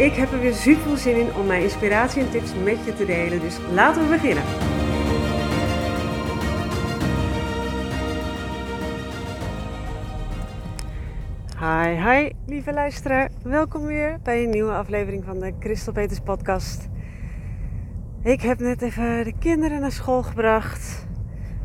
Ik 0.00 0.14
heb 0.14 0.32
er 0.32 0.40
weer 0.40 0.54
super 0.54 0.82
veel 0.82 0.96
zin 0.96 1.16
in 1.16 1.34
om 1.34 1.46
mijn 1.46 1.62
inspiratie 1.62 2.22
en 2.22 2.30
tips 2.30 2.54
met 2.54 2.84
je 2.84 2.94
te 2.94 3.04
delen, 3.04 3.40
dus 3.40 3.58
laten 3.72 4.02
we 4.02 4.08
beginnen. 4.08 4.44
Hi, 11.58 12.10
hi, 12.10 12.30
lieve 12.46 12.72
luisteraar. 12.72 13.30
Welkom 13.42 13.86
weer 13.86 14.18
bij 14.22 14.44
een 14.44 14.50
nieuwe 14.50 14.72
aflevering 14.72 15.24
van 15.24 15.38
de 15.38 15.52
Christel 15.58 15.92
Peters 15.92 16.20
podcast. 16.20 16.88
Ik 18.22 18.40
heb 18.40 18.58
net 18.58 18.82
even 18.82 19.24
de 19.24 19.34
kinderen 19.38 19.80
naar 19.80 19.92
school 19.92 20.22
gebracht. 20.22 21.06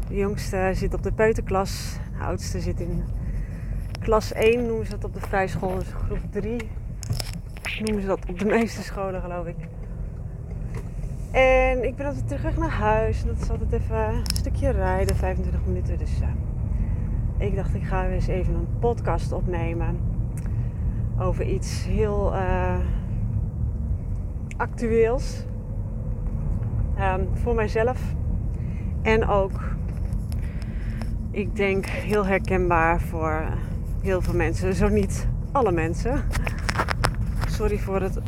De 0.08 0.16
jongste 0.16 0.72
zit 0.74 0.94
op 0.94 1.04
de 1.04 1.14
peuterklas. 1.14 1.98
De 2.18 2.24
oudste 2.24 2.60
zit 2.60 2.80
in 2.80 3.04
klas 4.00 4.34
1, 4.34 4.66
noemen 4.66 4.86
ze 4.86 4.92
dat 4.92 5.04
op 5.04 5.14
de 5.14 5.20
vrijschool, 5.20 5.78
dus 5.78 5.94
groep 6.06 6.32
3 6.32 6.70
noemen 7.84 8.02
ze 8.02 8.08
dat 8.08 8.30
op 8.30 8.40
de 8.40 8.46
meeste 8.46 8.84
scholen, 8.84 9.22
geloof 9.22 9.46
ik. 9.46 9.56
En 11.32 11.84
ik 11.84 11.96
ben 11.96 12.06
altijd 12.06 12.28
terug 12.28 12.58
naar 12.58 12.70
huis. 12.70 13.22
En 13.22 13.28
dat 13.28 13.42
is 13.42 13.50
altijd 13.50 13.72
even 13.72 13.98
een 13.98 14.24
stukje 14.34 14.70
rijden, 14.70 15.16
25 15.16 15.66
minuten. 15.66 15.98
Dus 15.98 16.22
uh, 16.22 16.28
ik 17.48 17.56
dacht, 17.56 17.76
ik 17.76 17.84
ga 17.84 18.08
eens 18.08 18.28
even 18.28 18.54
een 18.54 18.68
podcast 18.80 19.32
opnemen. 19.32 20.00
Over 21.20 21.46
iets 21.46 21.86
heel 21.86 22.34
uh, 22.34 22.78
actueels. 24.58 25.46
Um, 27.00 27.30
voor 27.34 27.56
mijzelf. 27.56 28.00
En 29.02 29.28
ook, 29.28 29.76
ik 31.32 31.56
denk, 31.56 31.86
heel 31.86 32.26
herkenbaar 32.26 33.02
voor 33.02 33.44
heel 34.02 34.22
veel 34.22 34.34
mensen. 34.34 34.74
Zo 34.74 34.88
niet 34.88 35.28
alle 35.52 35.72
mensen. 35.72 36.24
Sorry 37.56 37.80
voor 37.80 38.02
het 38.02 38.20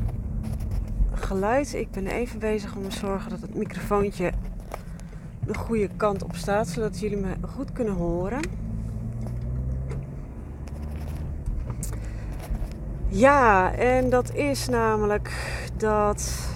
geluid. 1.14 1.74
Ik 1.74 1.92
ben 1.92 2.08
even 2.08 2.40
bezig 2.40 2.76
om 2.76 2.90
te 2.90 2.96
zorgen 2.96 3.30
dat 3.30 3.42
het 3.42 3.56
microfoontje 3.56 4.32
de 5.46 5.56
goede 5.56 5.90
kant 5.98 6.24
op 6.24 6.36
staat, 6.36 6.68
zodat 6.68 7.00
jullie 7.00 7.18
me 7.18 7.34
goed 7.42 7.72
kunnen 7.72 7.94
horen. 7.94 8.40
Ja, 13.08 13.74
en 13.74 14.10
dat 14.10 14.34
is 14.34 14.68
namelijk 14.68 15.32
dat 15.78 16.50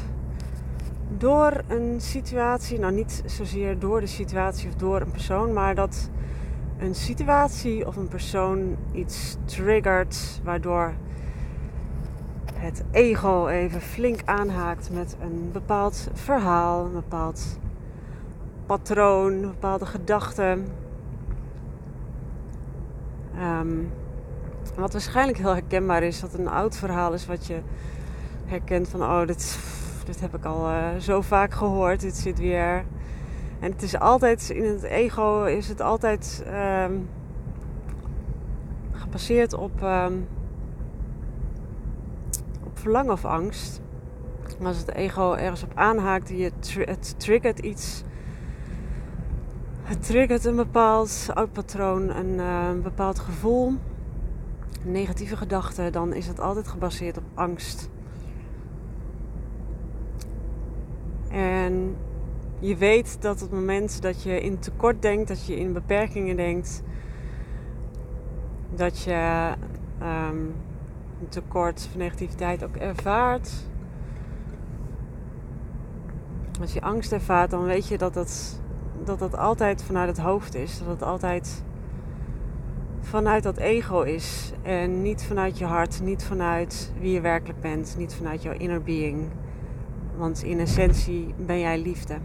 door 1.18 1.64
een 1.68 2.02
situatie, 2.02 2.80
nou 2.80 2.94
niet 2.94 3.24
zozeer 3.26 3.80
door 3.80 4.00
de 4.00 4.08
situatie 4.08 4.68
of 4.68 4.76
door 4.76 5.02
een 5.02 5.12
persoon, 5.12 5.54
maar 5.54 5.76
dat 5.76 6.10
een 6.78 6.96
situatie 6.96 7.88
of 7.88 7.96
een 7.96 8.08
persoon 8.08 8.76
iets 8.92 9.38
triggert 9.46 10.42
waardoor 10.44 10.94
het 12.62 12.84
ego 12.92 13.48
even 13.48 13.82
flink 13.82 14.20
aanhaakt 14.26 14.90
met 14.92 15.16
een 15.22 15.50
bepaald 15.52 16.08
verhaal, 16.14 16.86
een 16.86 16.94
bepaald 16.94 17.60
patroon, 18.66 19.32
een 19.32 19.42
bepaalde 19.42 19.86
gedachten. 19.86 20.68
Ehm, 23.38 23.78
wat 24.76 24.92
waarschijnlijk 24.92 25.38
heel 25.38 25.54
herkenbaar 25.54 26.04
is, 26.04 26.20
dat 26.20 26.34
een 26.34 26.48
oud 26.48 26.78
verhaal 26.78 27.14
is 27.14 27.26
wat 27.26 27.48
je 27.48 27.60
herkent 28.46 28.88
van, 28.88 29.02
oh, 29.02 29.28
dit, 29.28 29.60
dit 30.06 30.20
heb 30.22 30.36
ik 30.36 30.46
al 30.46 30.70
uh, 30.70 30.96
zo 31.00 31.22
vaak 31.22 31.54
gehoord, 31.54 32.02
dit 32.02 32.16
zit 32.16 32.40
weer. 32.40 32.84
En 33.60 33.72
het 33.72 33.82
is 33.82 34.00
altijd, 34.00 34.50
in 34.50 34.64
het 34.64 34.84
ego 34.84 35.44
is 35.44 35.68
het 35.68 35.82
altijd 35.82 36.46
um, 36.84 37.10
gebaseerd 38.92 39.54
op 39.54 39.84
um, 39.84 40.28
verlangen 42.82 43.12
of 43.12 43.26
angst. 43.26 43.82
Als 44.64 44.78
het 44.78 44.94
ego 44.94 45.34
ergens 45.34 45.64
op 45.64 45.72
aanhaakt, 45.76 46.30
je 46.30 46.52
het 46.86 47.20
triggert 47.20 47.60
iets. 47.60 48.04
Het 49.82 50.06
triggert 50.06 50.46
een 50.46 50.56
bepaald 50.56 51.28
oud 51.34 51.52
patroon, 51.52 52.10
een, 52.10 52.34
uh, 52.34 52.68
een 52.70 52.82
bepaald 52.82 53.20
gevoel, 53.20 53.74
negatieve 54.84 55.38
gedachte, 55.38 55.90
dan 55.90 56.14
is 56.14 56.28
het 56.28 56.40
altijd 56.40 56.68
gebaseerd 56.68 57.18
op 57.18 57.24
angst. 57.34 57.90
En 61.30 61.96
je 62.60 62.76
weet 62.76 63.22
dat 63.22 63.36
op 63.36 63.50
het 63.50 63.60
moment 63.60 64.02
dat 64.02 64.24
je 64.24 64.42
in 64.42 64.60
tekort 64.60 65.02
denkt, 65.02 65.28
dat 65.28 65.46
je 65.46 65.56
in 65.56 65.74
beperkingen 65.74 66.36
denkt, 66.36 66.84
dat 68.76 69.02
je 69.02 69.52
een 70.00 70.54
tekort 71.30 71.88
of 71.90 71.96
negativiteit 71.96 72.64
ook 72.64 72.76
ervaart. 72.76 73.52
Als 76.62 76.74
je 76.74 76.82
angst 76.82 77.12
ervaart, 77.12 77.50
dan 77.50 77.64
weet 77.64 77.88
je 77.88 77.98
dat 77.98 78.14
dat, 78.14 78.62
dat 79.04 79.20
dat 79.20 79.38
altijd 79.38 79.84
vanuit 79.84 80.08
het 80.08 80.20
hoofd 80.20 80.56
is. 80.56 80.80
Dat 80.80 80.88
het 80.88 81.04
altijd 81.04 81.64
vanuit 83.00 83.44
dat 83.44 83.58
ego 83.58 84.02
is. 84.02 84.52
En 84.62 85.02
niet 85.02 85.24
vanuit 85.24 85.58
je 85.58 85.66
hart, 85.66 86.02
niet 86.02 86.24
vanuit 86.24 86.92
wie 87.00 87.12
je 87.12 87.22
werkelijk 87.22 87.60
bent, 87.60 87.96
niet 87.98 88.14
vanuit 88.14 88.42
jouw 88.42 88.54
inner 88.54 88.84
being. 88.84 89.30
Want 90.18 90.44
in 90.44 90.60
essentie 90.60 91.34
ben 91.38 91.60
jij 91.60 91.80
liefde. 91.82 92.18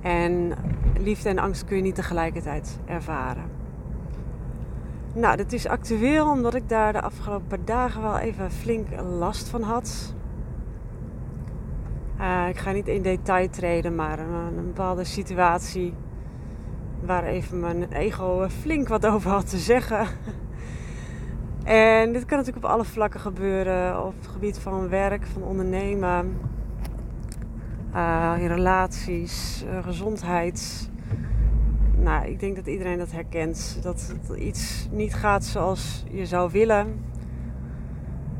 En 0.00 0.54
liefde 0.98 1.28
en 1.28 1.38
angst 1.38 1.64
kun 1.64 1.76
je 1.76 1.82
niet 1.82 1.94
tegelijkertijd 1.94 2.78
ervaren. 2.84 3.55
Nou, 5.16 5.36
dat 5.36 5.52
is 5.52 5.66
actueel 5.66 6.30
omdat 6.30 6.54
ik 6.54 6.68
daar 6.68 6.92
de 6.92 7.00
afgelopen 7.00 7.64
dagen 7.64 8.02
wel 8.02 8.18
even 8.18 8.50
flink 8.50 8.88
last 9.00 9.48
van 9.48 9.62
had. 9.62 10.14
Uh, 12.20 12.48
ik 12.48 12.56
ga 12.56 12.72
niet 12.72 12.88
in 12.88 13.02
detail 13.02 13.50
treden, 13.50 13.94
maar 13.94 14.18
een, 14.18 14.54
bepaalde 14.54 15.04
situatie 15.04 15.94
waar 17.04 17.24
even 17.24 17.60
mijn 17.60 17.92
ego 17.92 18.48
flink 18.48 18.88
wat 18.88 19.06
over 19.12 19.30
had 19.30 19.50
te 19.50 19.58
zeggen. 19.58 20.06
en 21.64 22.12
dit 22.12 22.24
kan 22.24 22.38
natuurlijk 22.38 22.64
op 22.64 22.70
alle 22.70 22.84
vlakken 22.84 23.20
gebeuren. 23.20 24.04
Op 24.04 24.14
het 24.18 24.26
gebied 24.26 24.58
van 24.58 24.88
werk, 24.88 25.26
van 25.26 25.42
ondernemen, 25.42 26.38
in 28.38 28.46
relaties, 28.46 29.64
uh, 29.64 29.84
gezondheid 29.84 30.90
nou, 32.06 32.26
ik 32.26 32.40
denk 32.40 32.56
dat 32.56 32.66
iedereen 32.66 32.98
dat 32.98 33.12
herkent. 33.12 33.78
Dat 33.82 34.12
het 34.26 34.38
iets 34.38 34.88
niet 34.90 35.14
gaat 35.14 35.44
zoals 35.44 36.04
je 36.10 36.26
zou 36.26 36.50
willen. 36.52 37.04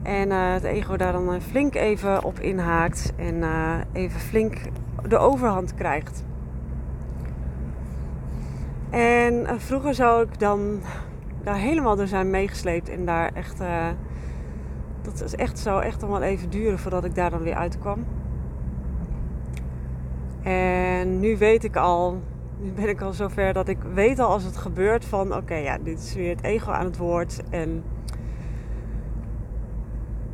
En 0.03 0.29
uh, 0.29 0.53
het 0.53 0.65
ego 0.65 0.97
daar 0.97 1.13
dan 1.13 1.41
flink 1.41 1.75
even 1.75 2.25
op 2.25 2.41
inhaakt 2.41 3.13
en 3.17 3.35
uh, 3.35 3.79
even 3.93 4.21
flink 4.21 4.57
de 5.09 5.17
overhand 5.17 5.75
krijgt. 5.75 6.25
En 8.91 9.61
vroeger 9.61 9.95
zou 9.95 10.23
ik 10.23 10.39
dan 10.39 10.81
daar 11.43 11.59
helemaal 11.59 11.97
door 11.97 12.07
zijn 12.07 12.31
meegesleept 12.31 12.89
en 12.89 13.05
daar 13.05 13.31
echt. 13.35 13.59
dat 15.03 15.23
is 15.23 15.35
echt, 15.35 15.59
zou 15.59 15.83
echt 15.83 16.01
wel 16.01 16.23
even 16.23 16.51
duren 16.51 16.79
voordat 16.79 17.05
ik 17.05 17.15
daar 17.15 17.31
dan 17.31 17.43
weer 17.43 17.55
uitkwam. 17.55 18.05
En 20.43 21.21
nu 21.21 21.37
weet 21.37 21.65
ik 21.65 21.77
al 21.77 22.21
nu 22.59 22.71
ben 22.71 22.89
ik 22.89 23.01
al 23.01 23.13
zover 23.13 23.53
dat 23.53 23.69
ik 23.69 23.79
weet 23.95 24.19
al 24.19 24.29
als 24.29 24.45
het 24.45 24.57
gebeurt 24.57 25.05
van 25.05 25.37
oké, 25.37 25.55
ja, 25.55 25.79
dit 25.79 25.99
is 25.99 26.15
weer 26.15 26.31
het 26.37 26.45
ego 26.45 26.71
aan 26.71 26.85
het 26.85 26.97
woord. 26.97 27.43
En 27.51 27.85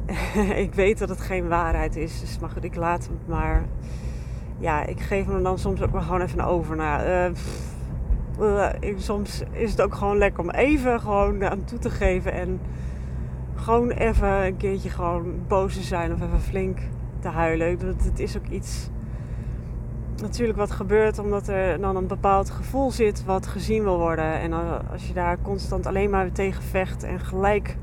ik 0.65 0.75
weet 0.75 0.99
dat 0.99 1.09
het 1.09 1.21
geen 1.21 1.49
waarheid 1.49 1.97
is. 1.97 2.21
Dus 2.21 2.39
maar 2.39 2.51
goed, 2.51 2.65
ik 2.65 2.75
laat 2.75 3.03
het 3.03 3.29
maar. 3.29 3.65
Ja, 4.59 4.87
ik 4.87 5.01
geef 5.01 5.27
hem 5.27 5.43
dan 5.43 5.59
soms 5.59 5.83
ook 5.83 5.93
maar 5.93 6.03
gewoon 6.03 6.21
even 6.21 6.45
over. 6.45 6.77
Nou, 6.77 7.33
uh, 8.41 8.69
soms 8.97 9.43
is 9.51 9.71
het 9.71 9.83
ook 9.83 9.95
gewoon 9.95 10.19
lekker 10.19 10.43
om 10.43 10.51
even 10.51 11.01
gewoon 11.01 11.45
aan 11.45 11.65
toe 11.65 11.79
te 11.79 11.91
geven. 11.91 12.33
En 12.33 12.61
gewoon 13.55 13.91
even 13.91 14.29
een 14.29 14.57
keertje 14.57 14.91
gewoon 14.91 15.35
boos 15.49 15.75
te 15.75 15.83
zijn 15.83 16.13
of 16.13 16.23
even 16.23 16.41
flink 16.41 16.79
te 17.21 17.29
huilen. 17.29 17.79
Het 18.03 18.19
is 18.19 18.37
ook 18.37 18.47
iets 18.47 18.91
natuurlijk 20.23 20.59
wat 20.59 20.71
gebeurt 20.71 21.19
omdat 21.19 21.49
er 21.49 21.81
dan 21.81 21.97
een 21.97 22.07
bepaald 22.07 22.51
gevoel 22.51 22.91
zit 22.91 23.25
wat 23.25 23.47
gezien 23.47 23.83
wil 23.83 23.99
worden. 23.99 24.41
En 24.41 24.53
als 24.91 25.07
je 25.07 25.13
daar 25.13 25.39
constant 25.43 25.87
alleen 25.87 26.11
maar 26.11 26.33
tegen 26.33 26.63
vecht 26.63 27.03
en 27.03 27.21
gelijk 27.21 27.77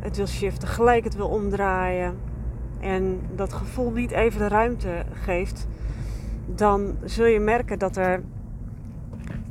het 0.00 0.16
wil 0.16 0.26
shiften, 0.26 0.68
gelijk 0.68 1.04
het 1.04 1.16
wil 1.16 1.28
omdraaien 1.28 2.18
en 2.80 3.20
dat 3.34 3.52
gevoel 3.52 3.90
niet 3.90 4.10
even 4.10 4.38
de 4.38 4.48
ruimte 4.48 5.04
geeft, 5.12 5.66
dan 6.46 6.96
zul 7.04 7.26
je 7.26 7.40
merken 7.40 7.78
dat 7.78 7.96
er 7.96 8.22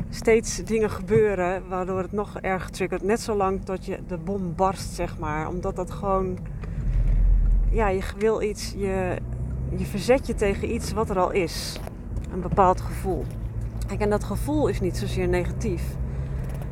steeds 0.10 0.64
dingen 0.64 0.90
gebeuren 0.90 1.68
waardoor 1.68 1.98
het 1.98 2.12
nog 2.12 2.40
erger 2.40 2.72
triggert. 2.72 3.04
Net 3.04 3.20
zolang 3.22 3.66
tot 3.66 3.86
je 3.86 4.00
de 4.08 4.18
bom 4.18 4.56
barst, 4.56 4.94
zeg 4.94 5.20
maar. 5.20 5.48
Omdat 5.48 5.76
dat 5.76 5.92
gewoon, 5.92 6.38
ja, 7.70 7.88
je 7.88 8.02
wil 8.18 8.42
iets, 8.42 8.74
je, 8.78 9.16
je 9.78 9.86
verzet 9.86 10.28
je 10.28 10.36
tegen 10.36 10.74
iets 10.74 10.94
wat 10.94 11.10
er 11.10 11.20
al 11.20 11.32
is. 11.32 11.80
Een 12.32 12.42
bepaald 12.42 12.82
gevoel. 12.82 13.26
Kijk, 13.88 14.02
en 14.02 14.10
dat 14.10 14.24
gevoel 14.24 14.68
is 14.68 14.80
niet 14.80 14.98
zozeer 14.98 15.28
negatief. 15.28 15.84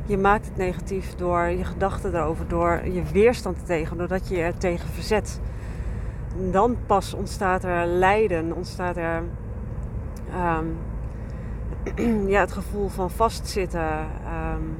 Je 0.06 0.18
maakt 0.18 0.46
het 0.46 0.56
negatief 0.56 1.14
door 1.14 1.46
je 1.46 1.64
gedachten 1.64 2.14
erover, 2.14 2.48
door 2.48 2.80
je 2.88 3.02
weerstand 3.12 3.66
tegen, 3.66 3.96
doordat 3.96 4.28
je 4.28 4.36
er 4.36 4.58
tegen 4.58 4.88
verzet. 4.88 5.40
Dan 6.50 6.76
pas 6.86 7.14
ontstaat 7.14 7.64
er 7.64 7.86
lijden, 7.86 8.52
ontstaat 8.52 8.96
er 8.96 9.22
um, 11.96 12.28
ja, 12.32 12.40
het 12.40 12.52
gevoel 12.52 12.88
van 12.88 13.10
vastzitten. 13.10 14.06
Um, 14.52 14.76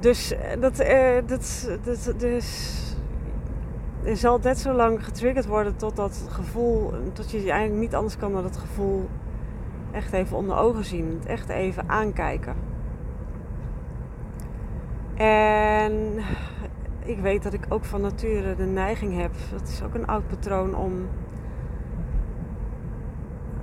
dus 0.00 0.34
dat, 0.60 0.80
uh, 0.80 1.16
dat, 1.26 1.68
dat, 1.84 2.14
dus 2.20 2.80
er 4.06 4.16
zal 4.16 4.38
net 4.42 4.58
zo 4.58 4.72
lang 4.72 5.04
getriggerd 5.04 5.46
worden 5.46 5.76
tot 5.76 5.96
dat 5.96 6.26
gevoel, 6.28 6.92
tot 7.12 7.30
je 7.30 7.38
eigenlijk 7.38 7.80
niet 7.80 7.94
anders 7.94 8.16
kan 8.16 8.32
dan 8.32 8.44
het 8.44 8.56
gevoel 8.56 9.08
echt 9.90 10.12
even 10.12 10.36
onder 10.36 10.56
ogen 10.56 10.84
zien, 10.84 11.16
het 11.18 11.26
echt 11.26 11.48
even 11.48 11.88
aankijken. 11.88 12.54
En 15.14 16.18
ik 17.04 17.18
weet 17.18 17.42
dat 17.42 17.52
ik 17.52 17.66
ook 17.68 17.84
van 17.84 18.00
nature 18.00 18.54
de 18.54 18.64
neiging 18.64 19.20
heb, 19.20 19.32
dat 19.50 19.68
is 19.68 19.82
ook 19.82 19.94
een 19.94 20.06
oud 20.06 20.28
patroon 20.28 20.76
om 20.76 21.08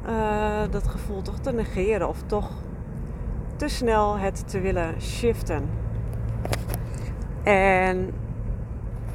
uh, 0.07 0.61
dat 0.69 0.87
gevoel 0.87 1.21
toch 1.21 1.39
te 1.39 1.51
negeren 1.51 2.07
of 2.07 2.21
toch 2.25 2.51
te 3.55 3.67
snel 3.67 4.17
het 4.17 4.49
te 4.49 4.59
willen 4.59 5.01
shiften. 5.01 5.69
En 7.43 8.13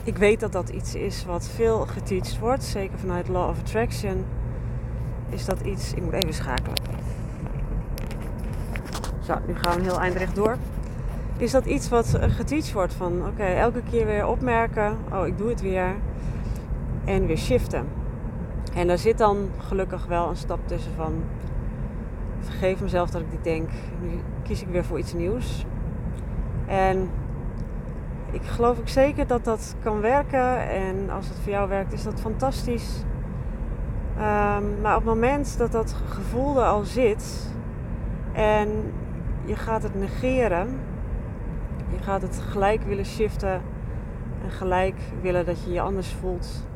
ik 0.08 0.16
weet 0.16 0.40
dat 0.40 0.52
dat 0.52 0.68
iets 0.68 0.94
is 0.94 1.24
wat 1.24 1.48
veel 1.48 1.86
geteacht 1.86 2.38
wordt, 2.38 2.64
zeker 2.64 2.98
vanuit 2.98 3.28
Law 3.28 3.48
of 3.48 3.58
Attraction. 3.58 4.24
Is 5.28 5.44
dat 5.44 5.60
iets, 5.60 5.92
ik 5.92 6.02
moet 6.02 6.12
even 6.12 6.34
schakelen. 6.34 6.76
Zo, 9.22 9.34
nu 9.46 9.54
gaan 9.54 9.76
we 9.76 9.82
heel 9.82 10.00
eindrecht 10.00 10.34
door. 10.34 10.56
Is 11.36 11.50
dat 11.50 11.64
iets 11.64 11.88
wat 11.88 12.18
geteacht 12.20 12.72
wordt 12.72 12.94
van 12.94 13.26
oké, 13.26 13.42
elke 13.42 13.82
keer 13.90 14.06
weer 14.06 14.26
opmerken, 14.26 14.96
oh 15.12 15.26
ik 15.26 15.38
doe 15.38 15.48
het 15.48 15.60
weer. 15.60 15.94
En 17.04 17.26
weer 17.26 17.38
shiften. 17.38 17.86
En 18.74 18.86
daar 18.86 18.98
zit 18.98 19.18
dan 19.18 19.50
gelukkig 19.58 20.06
wel 20.06 20.28
een 20.28 20.36
stap 20.36 20.60
tussen 20.64 20.92
van 20.96 21.22
vergeef 22.40 22.80
mezelf 22.80 23.10
dat 23.10 23.20
ik 23.20 23.30
dit 23.30 23.44
denk. 23.44 23.70
Nu 24.00 24.10
kies 24.42 24.62
ik 24.62 24.68
weer 24.68 24.84
voor 24.84 24.98
iets 24.98 25.12
nieuws. 25.12 25.64
En 26.66 27.10
ik 28.30 28.42
geloof 28.42 28.78
ook 28.78 28.88
zeker 28.88 29.26
dat 29.26 29.44
dat 29.44 29.74
kan 29.82 30.00
werken. 30.00 30.68
En 30.68 31.10
als 31.10 31.28
het 31.28 31.38
voor 31.38 31.52
jou 31.52 31.68
werkt, 31.68 31.92
is 31.92 32.02
dat 32.02 32.20
fantastisch. 32.20 33.04
Ehm, 34.16 34.80
maar 34.80 34.96
op 34.96 35.04
het 35.04 35.14
moment 35.14 35.58
dat 35.58 35.72
dat 35.72 35.94
gevoel 36.08 36.56
er 36.56 36.66
al 36.66 36.84
zit 36.84 37.52
en 38.32 38.68
je 39.44 39.56
gaat 39.56 39.82
het 39.82 39.94
negeren, 39.94 40.80
je 41.90 42.02
gaat 42.02 42.22
het 42.22 42.42
gelijk 42.50 42.82
willen 42.82 43.04
shiften 43.04 43.62
en 44.44 44.50
gelijk 44.50 44.96
willen 45.22 45.46
dat 45.46 45.64
je 45.64 45.72
je 45.72 45.80
anders 45.80 46.12
voelt, 46.20 46.66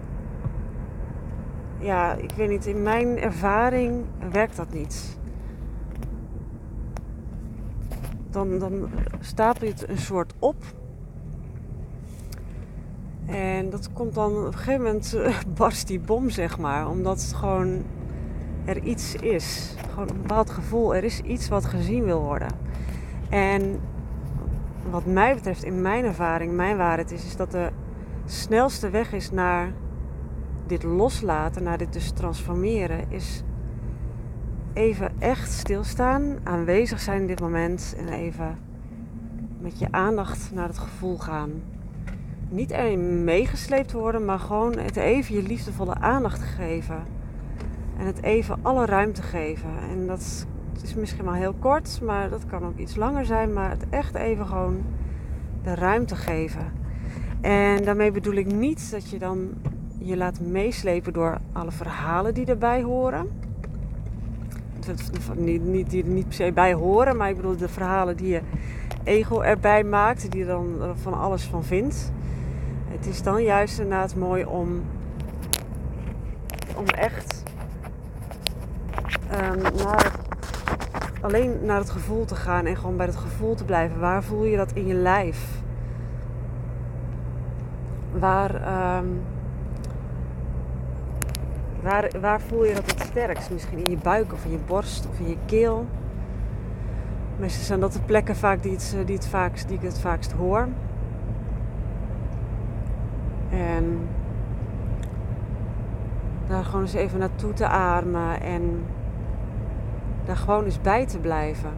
ja, 1.82 2.14
ik 2.14 2.32
weet 2.36 2.48
niet, 2.48 2.66
in 2.66 2.82
mijn 2.82 3.18
ervaring 3.18 4.04
werkt 4.30 4.56
dat 4.56 4.72
niet. 4.72 5.18
Dan, 8.30 8.58
dan 8.58 8.90
je 9.60 9.66
het 9.66 9.88
een 9.88 9.98
soort 9.98 10.34
op. 10.38 10.56
En 13.32 13.70
dat 13.70 13.92
komt 13.92 14.14
dan 14.14 14.36
op 14.36 14.46
een 14.46 14.54
gegeven 14.54 14.82
moment 14.82 15.14
uh, 15.14 15.38
barst 15.56 15.86
die 15.86 16.00
bom, 16.00 16.30
zeg 16.30 16.58
maar. 16.58 16.88
Omdat 16.88 17.22
het 17.22 17.32
gewoon 17.32 17.82
er 18.64 18.82
iets 18.82 19.14
is. 19.14 19.74
Gewoon 19.90 20.08
een 20.08 20.22
bepaald 20.22 20.50
gevoel. 20.50 20.94
Er 20.94 21.04
is 21.04 21.20
iets 21.20 21.48
wat 21.48 21.64
gezien 21.64 22.04
wil 22.04 22.20
worden. 22.20 22.48
En 23.28 23.80
wat 24.90 25.06
mij 25.06 25.34
betreft, 25.34 25.64
in 25.64 25.82
mijn 25.82 26.04
ervaring, 26.04 26.52
mijn 26.52 26.76
waarheid 26.76 27.10
is, 27.10 27.24
is 27.24 27.36
dat 27.36 27.50
de 27.50 27.70
snelste 28.26 28.90
weg 28.90 29.12
is 29.12 29.30
naar 29.30 29.72
dit 30.66 30.82
loslaten, 30.82 31.62
naar 31.62 31.78
dit 31.78 31.92
dus 31.92 32.10
transformeren, 32.10 33.10
is 33.10 33.42
even 34.72 35.12
echt 35.18 35.52
stilstaan, 35.52 36.36
aanwezig 36.42 37.00
zijn 37.00 37.20
in 37.20 37.26
dit 37.26 37.40
moment 37.40 37.94
en 37.98 38.08
even 38.08 38.58
met 39.58 39.78
je 39.78 39.86
aandacht 39.90 40.50
naar 40.54 40.68
het 40.68 40.78
gevoel 40.78 41.18
gaan. 41.18 41.62
Niet 42.52 42.70
erin 42.70 43.24
meegesleept 43.24 43.92
worden, 43.92 44.24
maar 44.24 44.38
gewoon 44.38 44.78
het 44.78 44.96
even 44.96 45.34
je 45.34 45.42
liefdevolle 45.42 45.94
aandacht 45.94 46.42
geven. 46.42 47.02
En 47.98 48.06
het 48.06 48.22
even 48.22 48.58
alle 48.62 48.86
ruimte 48.86 49.22
geven. 49.22 49.70
En 49.90 50.06
dat 50.06 50.46
is 50.82 50.94
misschien 50.94 51.24
wel 51.24 51.32
heel 51.32 51.54
kort, 51.58 52.00
maar 52.02 52.30
dat 52.30 52.46
kan 52.46 52.64
ook 52.64 52.78
iets 52.78 52.96
langer 52.96 53.24
zijn. 53.24 53.52
Maar 53.52 53.70
het 53.70 53.84
echt 53.90 54.14
even 54.14 54.46
gewoon 54.46 54.82
de 55.62 55.74
ruimte 55.74 56.16
geven. 56.16 56.72
En 57.40 57.84
daarmee 57.84 58.10
bedoel 58.10 58.34
ik 58.34 58.52
niet 58.52 58.90
dat 58.90 59.10
je 59.10 59.18
dan 59.18 59.50
je 59.98 60.16
laat 60.16 60.40
meeslepen 60.40 61.12
door 61.12 61.38
alle 61.52 61.70
verhalen 61.72 62.34
die 62.34 62.46
erbij 62.46 62.82
horen. 62.82 63.30
Niet, 65.36 65.64
niet, 65.64 65.90
die 65.90 66.02
er 66.02 66.08
niet 66.08 66.24
per 66.24 66.34
se 66.34 66.52
bij 66.52 66.74
horen, 66.74 67.16
maar 67.16 67.28
ik 67.28 67.36
bedoel 67.36 67.56
de 67.56 67.68
verhalen 67.68 68.16
die 68.16 68.28
je 68.28 68.40
ego 69.04 69.40
erbij 69.40 69.84
maakt, 69.84 70.30
die 70.30 70.40
je 70.40 70.46
dan 70.46 70.76
van 70.94 71.14
alles 71.14 71.44
van 71.44 71.64
vindt. 71.64 72.12
Het 72.92 73.06
is 73.06 73.22
dan 73.22 73.42
juist 73.42 73.78
inderdaad 73.78 74.14
mooi 74.14 74.44
om, 74.44 74.82
om 76.76 76.84
echt 76.84 77.42
naar, 79.84 80.12
alleen 81.20 81.58
naar 81.62 81.78
het 81.78 81.90
gevoel 81.90 82.24
te 82.24 82.34
gaan 82.34 82.66
en 82.66 82.76
gewoon 82.76 82.96
bij 82.96 83.06
het 83.06 83.16
gevoel 83.16 83.54
te 83.54 83.64
blijven. 83.64 84.00
Waar 84.00 84.22
voel 84.22 84.44
je 84.44 84.56
dat 84.56 84.72
in 84.72 84.86
je 84.86 84.94
lijf? 84.94 85.62
Waar, 88.12 88.54
um, 88.98 89.22
Waar, 91.82 92.10
waar 92.20 92.40
voel 92.40 92.64
je 92.64 92.74
dat 92.74 92.90
het 92.90 93.00
sterkst? 93.00 93.50
Misschien 93.50 93.84
in 93.84 93.90
je 93.90 93.96
buik 93.96 94.32
of 94.32 94.44
in 94.44 94.50
je 94.50 94.58
borst 94.66 95.06
of 95.08 95.18
in 95.18 95.28
je 95.28 95.36
keel. 95.46 95.86
Meestal 97.38 97.64
zijn 97.64 97.80
dat 97.80 97.92
de 97.92 98.00
plekken 98.00 98.36
vaak 98.36 98.62
die, 98.62 98.72
het, 98.72 98.96
die, 99.06 99.16
het 99.16 99.26
vaakst, 99.26 99.68
die 99.68 99.76
ik 99.76 99.82
het 99.82 99.98
vaakst 99.98 100.32
hoor. 100.32 100.68
En 103.52 104.08
daar 106.46 106.64
gewoon 106.64 106.80
eens 106.80 106.94
even 106.94 107.18
naartoe 107.18 107.52
te 107.52 107.66
ademen 107.66 108.40
en 108.40 108.84
daar 110.24 110.36
gewoon 110.36 110.64
eens 110.64 110.80
bij 110.80 111.06
te 111.06 111.18
blijven. 111.18 111.70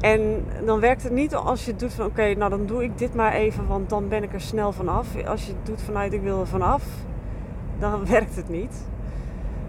En 0.00 0.44
dan 0.64 0.80
werkt 0.80 1.02
het 1.02 1.12
niet 1.12 1.34
als 1.34 1.64
je 1.64 1.70
het 1.70 1.80
doet 1.80 1.94
van 1.94 2.06
oké, 2.06 2.34
nou 2.34 2.50
dan 2.50 2.66
doe 2.66 2.84
ik 2.84 2.98
dit 2.98 3.14
maar 3.14 3.32
even, 3.32 3.66
want 3.66 3.88
dan 3.88 4.08
ben 4.08 4.22
ik 4.22 4.32
er 4.32 4.40
snel 4.40 4.72
vanaf. 4.72 5.24
Als 5.26 5.46
je 5.46 5.52
het 5.52 5.66
doet 5.66 5.82
vanuit 5.82 6.12
ik 6.12 6.22
wil 6.22 6.40
er 6.40 6.46
vanaf, 6.46 6.84
dan 7.78 8.06
werkt 8.16 8.36
het 8.36 8.48
niet. 8.48 8.86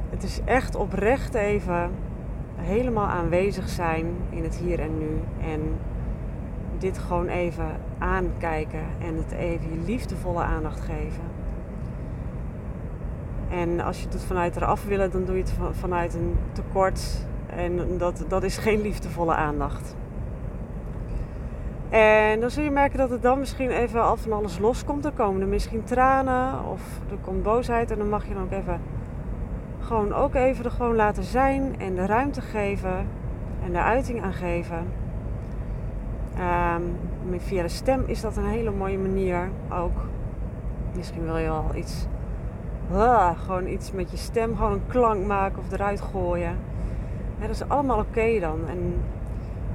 Het 0.09 0.23
is 0.23 0.41
echt 0.45 0.75
oprecht 0.75 1.33
even 1.33 1.91
helemaal 2.55 3.07
aanwezig 3.07 3.69
zijn 3.69 4.05
in 4.29 4.43
het 4.43 4.55
hier 4.55 4.79
en 4.79 4.97
nu. 4.97 5.21
En 5.51 5.61
dit 6.81 6.97
gewoon 6.97 7.27
even 7.27 7.65
aankijken 7.97 8.83
en 8.99 9.15
het 9.15 9.31
even 9.31 9.69
je 9.69 9.85
liefdevolle 9.85 10.41
aandacht 10.41 10.79
geven. 10.79 11.23
En 13.49 13.79
als 13.79 14.01
je 14.01 14.07
het 14.09 14.23
vanuit 14.23 14.55
eraf 14.55 14.85
willen, 14.85 15.11
dan 15.11 15.25
doe 15.25 15.35
je 15.35 15.41
het 15.41 15.53
vanuit 15.71 16.13
een 16.13 16.37
tekort. 16.51 17.25
En 17.55 17.97
dat, 17.97 18.25
dat 18.27 18.43
is 18.43 18.57
geen 18.57 18.81
liefdevolle 18.81 19.33
aandacht. 19.33 19.95
En 21.89 22.39
dan 22.39 22.49
zul 22.49 22.63
je 22.63 22.71
merken 22.71 22.97
dat 22.97 23.09
het 23.09 23.21
dan 23.21 23.39
misschien 23.39 23.69
even 23.69 24.03
al 24.03 24.17
van 24.17 24.31
alles 24.31 24.59
loskomt. 24.59 25.05
Er 25.05 25.11
komen 25.11 25.41
er 25.41 25.47
misschien 25.47 25.83
tranen 25.83 26.65
of 26.65 26.81
er 27.09 27.17
komt 27.21 27.43
boosheid. 27.43 27.91
En 27.91 27.97
dan 27.97 28.09
mag 28.09 28.27
je 28.27 28.33
dan 28.33 28.43
ook 28.43 28.51
even 28.51 28.81
gewoon 29.81 30.13
ook 30.13 30.35
even 30.35 30.65
er 30.65 30.71
gewoon 30.71 30.95
laten 30.95 31.23
zijn 31.23 31.75
en 31.79 31.95
de 31.95 32.05
ruimte 32.05 32.41
geven 32.41 33.07
en 33.63 33.71
de 33.71 33.81
uiting 33.81 34.23
aan 34.23 34.33
geven. 34.33 34.87
Um, 36.39 37.39
via 37.39 37.61
de 37.61 37.67
stem 37.67 38.03
is 38.05 38.21
dat 38.21 38.37
een 38.37 38.45
hele 38.45 38.71
mooie 38.71 38.97
manier 38.97 39.49
ook. 39.69 40.05
Misschien 40.95 41.23
wil 41.23 41.37
je 41.37 41.47
wel 41.47 41.71
iets, 41.75 42.07
gewoon 43.45 43.67
iets 43.67 43.91
met 43.91 44.11
je 44.11 44.17
stem, 44.17 44.55
gewoon 44.55 44.71
een 44.71 44.87
klank 44.87 45.25
maken 45.25 45.59
of 45.59 45.71
eruit 45.71 46.01
gooien. 46.01 46.57
Dat 47.39 47.49
is 47.49 47.67
allemaal 47.67 47.99
oké 47.99 48.39
dan. 48.39 48.59
En 48.67 49.01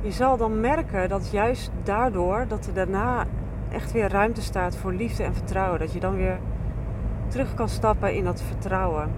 je 0.01 0.11
zal 0.11 0.37
dan 0.37 0.61
merken 0.61 1.09
dat 1.09 1.31
juist 1.31 1.71
daardoor 1.83 2.45
dat 2.49 2.67
er 2.67 2.75
daarna 2.75 3.25
echt 3.73 3.93
weer 3.93 4.09
ruimte 4.09 4.43
staat 4.43 4.77
voor 4.77 4.93
liefde 4.93 5.23
en 5.23 5.35
vertrouwen. 5.35 5.79
Dat 5.79 5.93
je 5.93 6.01
dan 6.01 6.17
weer 6.17 6.39
terug 7.29 7.55
kan 7.55 7.69
stappen 7.69 8.15
in 8.15 8.25
dat 8.25 8.43
vertrouwen. 8.43 9.11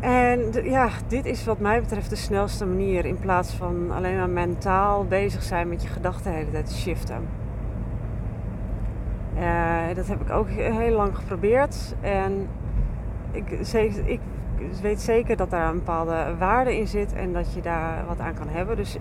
En 0.00 0.52
ja, 0.64 0.88
dit 1.06 1.26
is 1.26 1.44
wat 1.44 1.58
mij 1.58 1.80
betreft 1.80 2.10
de 2.10 2.16
snelste 2.16 2.66
manier 2.66 3.04
in 3.04 3.18
plaats 3.18 3.52
van 3.52 3.90
alleen 3.90 4.16
maar 4.16 4.28
mentaal 4.28 5.04
bezig 5.04 5.42
zijn 5.42 5.68
met 5.68 5.82
je 5.82 5.88
gedachten 5.88 6.30
de 6.30 6.36
hele 6.36 6.50
tijd 6.50 6.66
te 6.66 6.76
shiften. 6.76 7.28
Uh, 9.36 9.94
dat 9.94 10.06
heb 10.06 10.20
ik 10.20 10.30
ook 10.30 10.48
heel 10.48 10.96
lang 10.96 11.16
geprobeerd. 11.16 11.94
En 12.00 12.48
ik, 13.30 13.50
ik 14.04 14.20
weet 14.82 15.00
zeker 15.00 15.36
dat 15.36 15.50
daar 15.50 15.68
een 15.68 15.78
bepaalde 15.78 16.34
waarde 16.38 16.76
in 16.76 16.86
zit 16.86 17.12
en 17.12 17.32
dat 17.32 17.54
je 17.54 17.60
daar 17.60 18.04
wat 18.06 18.20
aan 18.20 18.34
kan 18.34 18.48
hebben. 18.48 18.76
Dus 18.76 18.98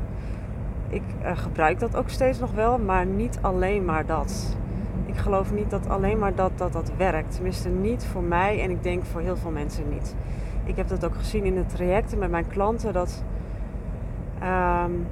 ik 0.90 1.02
uh, 1.24 1.38
gebruik 1.38 1.80
dat 1.80 1.96
ook 1.96 2.10
steeds 2.10 2.40
nog 2.40 2.52
wel, 2.52 2.78
maar 2.78 3.06
niet 3.06 3.38
alleen 3.42 3.86
maar 3.86 4.06
dat. 4.06 4.58
Ik 5.06 5.18
geloof 5.18 5.54
niet 5.54 5.70
dat 5.70 5.90
alleen 5.90 6.20
maar 6.20 6.36
dat 6.36 6.52
dat, 6.56 6.74
dat 6.74 6.92
werkt. 6.98 7.34
Tenminste, 7.34 7.70
niet 7.70 8.06
voor 8.06 8.24
mij 8.24 8.62
en 8.62 8.70
ik 8.70 8.84
denk 8.84 9.06
voor 9.06 9.22
heel 9.22 9.38
veel 9.38 9.52
mensen 9.52 9.90
niet. 9.90 10.16
Ik 10.70 10.76
heb 10.76 10.88
dat 10.88 11.06
ook 11.06 11.16
gezien 11.16 11.44
in 11.44 11.56
de 11.56 11.66
trajecten 11.66 12.20
met 12.20 12.30
mijn 12.30 12.48
klanten. 12.48 12.94
Dat, 12.94 13.24
um, 14.44 15.08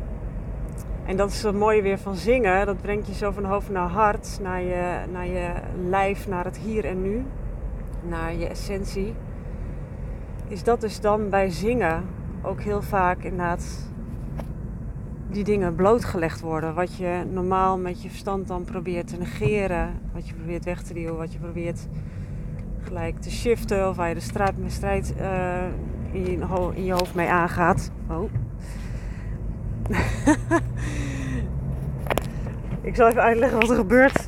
en 1.05 1.17
dat 1.17 1.29
is 1.29 1.43
het 1.43 1.55
mooie 1.55 1.81
weer 1.81 1.97
van 1.97 2.15
zingen. 2.15 2.65
Dat 2.65 2.81
brengt 2.81 3.07
je 3.07 3.13
zo 3.13 3.31
van 3.31 3.43
hoofd 3.43 3.69
naar 3.69 3.89
hart, 3.89 4.39
naar 4.41 4.61
je, 4.61 4.99
naar 5.11 5.27
je 5.27 5.49
lijf, 5.89 6.27
naar 6.27 6.45
het 6.45 6.57
hier 6.57 6.85
en 6.85 7.01
nu, 7.01 7.25
naar 8.01 8.35
je 8.35 8.47
essentie. 8.47 9.13
Is 10.47 10.63
dat 10.63 10.81
dus 10.81 10.99
dan 10.99 11.29
bij 11.29 11.49
zingen 11.49 12.03
ook 12.41 12.61
heel 12.61 12.81
vaak 12.81 13.23
inderdaad 13.23 13.91
die 15.29 15.43
dingen 15.43 15.75
blootgelegd 15.75 16.41
worden. 16.41 16.73
Wat 16.73 16.95
je 16.95 17.23
normaal 17.31 17.77
met 17.77 18.01
je 18.01 18.09
verstand 18.09 18.47
dan 18.47 18.63
probeert 18.63 19.07
te 19.07 19.17
negeren. 19.17 19.99
Wat 20.13 20.27
je 20.27 20.33
probeert 20.33 20.65
weg 20.65 20.81
te 20.81 20.93
duwen. 20.93 21.17
Wat 21.17 21.33
je 21.33 21.39
probeert 21.39 21.87
gelijk 22.87 23.19
te 23.19 23.31
shiften. 23.31 23.89
Of 23.89 23.95
waar 23.95 24.07
je 24.07 24.13
de 24.13 24.19
strijd, 24.19 24.57
met 24.57 24.71
strijd 24.71 25.13
uh, 25.19 25.63
in, 26.11 26.85
je, 26.85 26.93
hoofd 26.93 27.15
mee 27.15 27.27
aangaat. 27.27 27.91
Oh. 28.09 28.29
ik 32.89 32.95
zal 32.95 33.07
even 33.07 33.21
uitleggen 33.21 33.59
wat 33.59 33.69
er 33.69 33.75
gebeurt. 33.75 34.27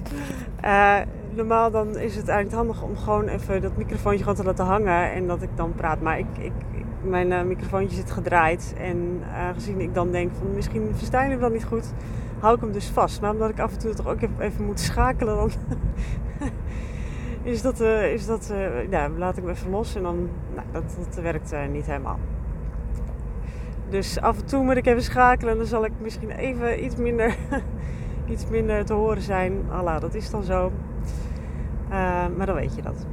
Uh, 0.66 0.98
normaal 1.30 1.72
dan 1.72 1.98
is 1.98 2.16
het 2.16 2.28
eigenlijk 2.28 2.58
handig 2.58 2.84
om 2.84 2.98
gewoon 2.98 3.28
even 3.28 3.62
dat 3.62 3.78
microfoontje 3.78 4.24
gewoon 4.24 4.36
te 4.38 4.44
laten 4.44 4.66
hangen 4.66 5.12
en 5.12 5.28
dat 5.28 5.42
ik 5.42 5.50
dan 5.56 5.74
praat. 5.76 6.02
Maar 6.02 6.20
ik, 6.20 6.38
ik, 6.40 6.52
mijn 7.02 7.32
uh, 7.32 7.42
microfoontje 7.42 7.96
zit 7.96 8.12
gedraaid 8.12 8.74
en 8.78 9.22
aangezien 9.36 9.80
ik 9.80 9.94
dan 9.94 10.12
denk 10.12 10.32
van 10.38 10.54
misschien 10.54 10.92
versta 10.96 11.24
je 11.24 11.30
hem 11.30 11.40
dan 11.40 11.52
niet 11.52 11.66
goed, 11.66 11.94
hou 12.40 12.56
ik 12.56 12.62
hem 12.62 12.72
dus 12.72 12.88
vast. 12.88 13.22
Maar 13.22 13.32
omdat 13.32 13.50
ik 13.50 13.60
af 13.60 13.72
en 13.72 13.80
toe 13.80 13.94
toch 13.94 14.08
ook 14.08 14.22
even, 14.22 14.40
even 14.40 14.66
moet 14.66 14.80
schakelen, 14.80 15.36
dan 15.36 15.52
is 17.44 17.62
dat, 17.62 17.82
uh, 17.82 18.14
is 18.14 18.26
dat 18.26 18.50
uh, 18.52 18.90
ja, 18.90 19.10
laat 19.10 19.38
ik 19.38 19.44
hem 19.44 19.52
even 19.52 19.70
los 19.70 19.96
en 19.96 20.04
dan, 20.04 20.30
nou, 20.56 20.68
dat, 20.72 21.20
werkt 21.22 21.54
niet 21.72 21.86
helemaal. 21.86 22.20
Dus 23.90 24.20
af 24.20 24.40
en 24.40 24.46
toe 24.46 24.64
moet 24.64 24.76
ik 24.76 24.86
even 24.86 25.04
schakelen 25.04 25.52
en 25.52 25.58
dan 25.58 25.68
zal 25.68 25.86
ik 25.86 25.92
misschien 26.02 26.32
even 26.32 26.84
iets 26.84 26.96
minder, 26.96 27.36
iets 28.34 28.50
minder 28.50 28.86
te 28.86 28.94
horen 28.94 29.22
zijn. 29.22 29.54
Allah, 29.72 30.02
dat 30.02 30.14
is 30.14 30.30
dan 30.30 30.44
zo. 30.44 30.72
Maar 32.38 32.46
dan 32.46 32.56
weet 32.56 32.76
je 32.76 32.82
dat. 32.82 33.06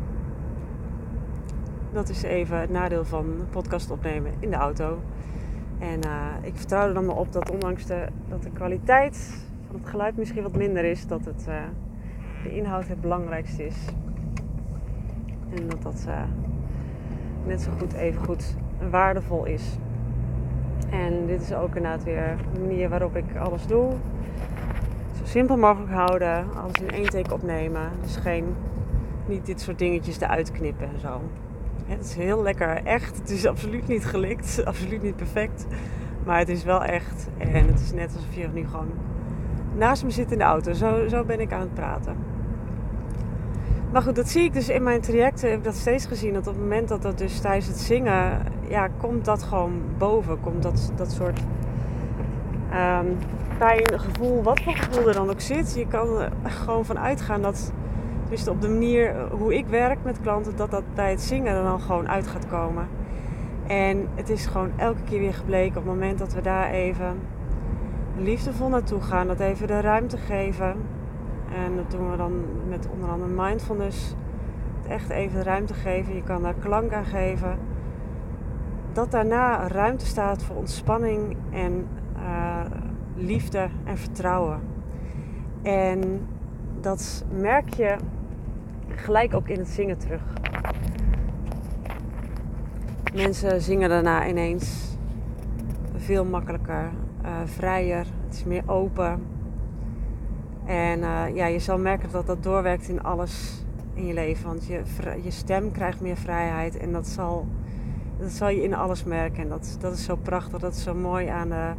Dat 1.92 2.09
is 2.09 2.23
even 2.23 2.61
het 2.61 2.71
nadeel 2.71 3.04
van 3.04 3.26
podcast 3.50 3.90
opnemen 3.90 4.33
in 4.38 4.50
de 4.50 4.56
auto. 4.56 4.99
En 5.78 6.00
ik 6.42 6.56
vertrouw 6.56 6.88
er 6.88 6.95
dan 6.95 7.06
maar 7.06 7.16
op 7.16 7.33
dat 7.33 7.50
ondanks 7.50 7.87
de, 7.87 8.06
dat 8.28 8.42
de 8.42 8.50
kwaliteit 8.50 9.45
van 9.66 9.76
het 9.76 9.88
geluid 9.88 10.16
misschien 10.16 10.42
wat 10.42 10.56
minder 10.56 10.85
is, 10.85 11.06
dat 11.06 11.25
het, 11.25 11.45
de 12.42 12.56
inhoud 12.56 12.88
het 12.88 13.00
belangrijkste 13.00 13.66
is. 13.66 13.76
En 15.55 15.69
dat 15.69 15.83
dat 15.83 16.07
net 17.47 17.61
zo 17.61 17.71
goed 17.79 17.93
even 17.93 18.25
goed 18.25 18.57
waardevol 18.91 19.45
is. 19.45 19.76
En 20.91 21.26
dit 21.26 21.43
is 21.43 21.55
ook 21.55 21.76
inderdaad 21.76 22.05
weer 22.05 22.37
de 22.55 22.61
manier 22.61 22.88
waarop 22.88 23.17
ik 23.17 23.37
alles 23.38 23.67
doe. 23.67 23.93
Zo 25.19 25.25
simpel 25.25 25.57
mogelijk 25.57 25.93
houden, 25.93 26.47
alles 26.57 26.81
in 26.81 26.91
één 26.91 27.09
take 27.11 27.35
opnemen. 27.35 27.91
Dus 28.03 28.17
geen, 28.17 28.45
niet 29.26 29.47
dit 29.47 29.61
soort 29.61 29.79
dingetjes 29.79 30.21
eruit 30.21 30.53
knippen 30.53 30.88
en 30.95 31.00
zo. 31.00 31.21
Het 31.87 32.05
is 32.05 32.15
heel 32.15 32.43
lekker 32.43 32.85
echt. 32.85 33.19
Het 33.19 33.31
is 33.31 33.47
absoluut 33.47 33.88
niet 33.88 34.05
gelikt, 34.05 34.61
absoluut 34.65 35.03
niet 35.03 35.17
perfect. 35.17 35.67
Maar 36.25 36.38
het 36.38 36.49
is 36.49 36.65
wel 36.65 36.85
echt. 36.85 37.29
En 37.38 37.67
het 37.67 37.81
is 37.81 37.93
net 37.93 38.15
alsof 38.15 38.35
je 38.35 38.49
nu 38.49 38.67
gewoon 38.67 38.93
naast 39.76 40.05
me 40.05 40.11
zit 40.11 40.33
in 40.33 40.38
de 40.38 40.45
auto. 40.45 40.73
Zo, 40.73 41.09
zo 41.09 41.25
ben 41.25 41.41
ik 41.41 41.53
aan 41.53 41.61
het 41.61 41.75
praten. 41.75 42.17
Maar 43.97 44.05
goed, 44.05 44.17
dat 44.17 44.29
zie 44.29 44.45
ik 44.45 44.53
dus 44.53 44.69
in 44.69 44.83
mijn 44.83 45.00
trajecten. 45.00 45.49
Heb 45.49 45.59
ik 45.59 45.65
dat 45.65 45.75
steeds 45.75 46.07
gezien. 46.07 46.33
Dat 46.33 46.47
op 46.47 46.53
het 46.53 46.62
moment 46.62 46.88
dat 46.88 47.03
dat 47.03 47.19
dus 47.19 47.41
tijdens 47.41 47.67
het 47.67 47.79
zingen. 47.79 48.43
Ja, 48.69 48.88
komt 48.97 49.25
dat 49.25 49.43
gewoon 49.43 49.83
boven. 49.99 50.41
Komt 50.41 50.62
dat, 50.62 50.93
dat 50.97 51.12
soort 51.12 51.41
um, 52.73 53.17
pijn, 53.59 54.00
gevoel. 54.00 54.43
Wat 54.43 54.61
voor 54.61 54.75
gevoel 54.75 55.09
er 55.09 55.15
dan 55.15 55.31
ook 55.31 55.41
zit. 55.41 55.75
Je 55.75 55.87
kan 55.87 56.21
er 56.21 56.31
gewoon 56.43 56.85
van 56.85 56.99
uitgaan 56.99 57.43
dat. 57.43 57.73
Dus 58.29 58.49
op 58.49 58.61
de 58.61 58.69
manier 58.69 59.29
hoe 59.31 59.55
ik 59.55 59.67
werk 59.67 59.99
met 60.05 60.21
klanten. 60.21 60.57
Dat 60.57 60.71
dat 60.71 60.95
bij 60.95 61.11
het 61.11 61.23
zingen 61.23 61.55
er 61.55 61.62
dan 61.62 61.81
gewoon 61.81 62.09
uit 62.09 62.26
gaat 62.26 62.47
komen. 62.47 62.88
En 63.67 64.09
het 64.15 64.31
is 64.31 64.47
gewoon 64.47 64.71
elke 64.76 65.03
keer 65.05 65.21
weer 65.21 65.35
gebleken. 65.35 65.79
Op 65.79 65.85
het 65.85 65.95
moment 65.95 66.19
dat 66.19 66.33
we 66.33 66.41
daar 66.41 66.71
even 66.71 67.19
liefdevol 68.17 68.69
naartoe 68.69 69.00
gaan. 69.00 69.26
Dat 69.26 69.41
even 69.41 69.67
de 69.67 69.81
ruimte 69.81 70.17
geven 70.17 70.76
en 71.55 71.76
dat 71.76 71.91
doen 71.91 72.11
we 72.11 72.17
dan 72.17 72.45
met 72.69 72.88
onder 72.93 73.09
andere 73.11 73.43
mindfulness. 73.43 74.15
Het 74.83 74.87
echt 74.87 75.11
even 75.11 75.43
ruimte 75.43 75.75
geven. 75.75 76.15
Je 76.15 76.23
kan 76.23 76.43
daar 76.43 76.55
klank 76.55 76.93
aan 76.93 77.05
geven. 77.05 77.59
Dat 78.93 79.11
daarna 79.11 79.69
ruimte 79.69 80.07
staat 80.07 80.43
voor 80.43 80.57
ontspanning 80.57 81.37
en 81.50 81.87
uh, 82.17 82.61
liefde 83.15 83.69
en 83.85 83.99
vertrouwen. 83.99 84.61
En 85.62 86.26
dat 86.81 87.25
merk 87.31 87.75
je 87.75 87.97
gelijk 88.88 89.35
ook 89.35 89.49
in 89.49 89.59
het 89.59 89.69
zingen 89.69 89.99
terug. 89.99 90.23
Mensen 93.15 93.61
zingen 93.61 93.88
daarna 93.88 94.29
ineens 94.29 94.97
veel 95.95 96.25
makkelijker, 96.25 96.91
uh, 97.25 97.31
vrijer. 97.45 98.07
Het 98.26 98.35
is 98.35 98.45
meer 98.45 98.62
open. 98.67 99.36
En 100.67 100.99
uh, 100.99 101.35
ja, 101.35 101.47
je 101.47 101.59
zal 101.59 101.79
merken 101.79 102.11
dat 102.11 102.27
dat 102.27 102.43
doorwerkt 102.43 102.89
in 102.89 103.03
alles 103.03 103.65
in 103.95 104.07
je 104.07 104.15
leven. 104.15 104.47
Want 104.47 104.67
je, 104.67 104.83
je 105.23 105.31
stem 105.31 105.71
krijgt 105.71 106.01
meer 106.01 106.17
vrijheid 106.17 106.77
en 106.77 106.93
dat 106.93 107.07
zal, 107.07 107.47
dat 108.19 108.31
zal 108.31 108.49
je 108.49 108.63
in 108.63 108.75
alles 108.75 109.05
merken. 109.05 109.43
En 109.43 109.49
dat, 109.49 109.77
dat 109.81 109.93
is 109.93 110.05
zo 110.05 110.17
prachtig, 110.17 110.59
dat 110.59 110.75
is 110.75 110.83
zo 110.83 110.95
mooi 110.95 111.27
aan, 111.27 111.49
de, 111.49 111.73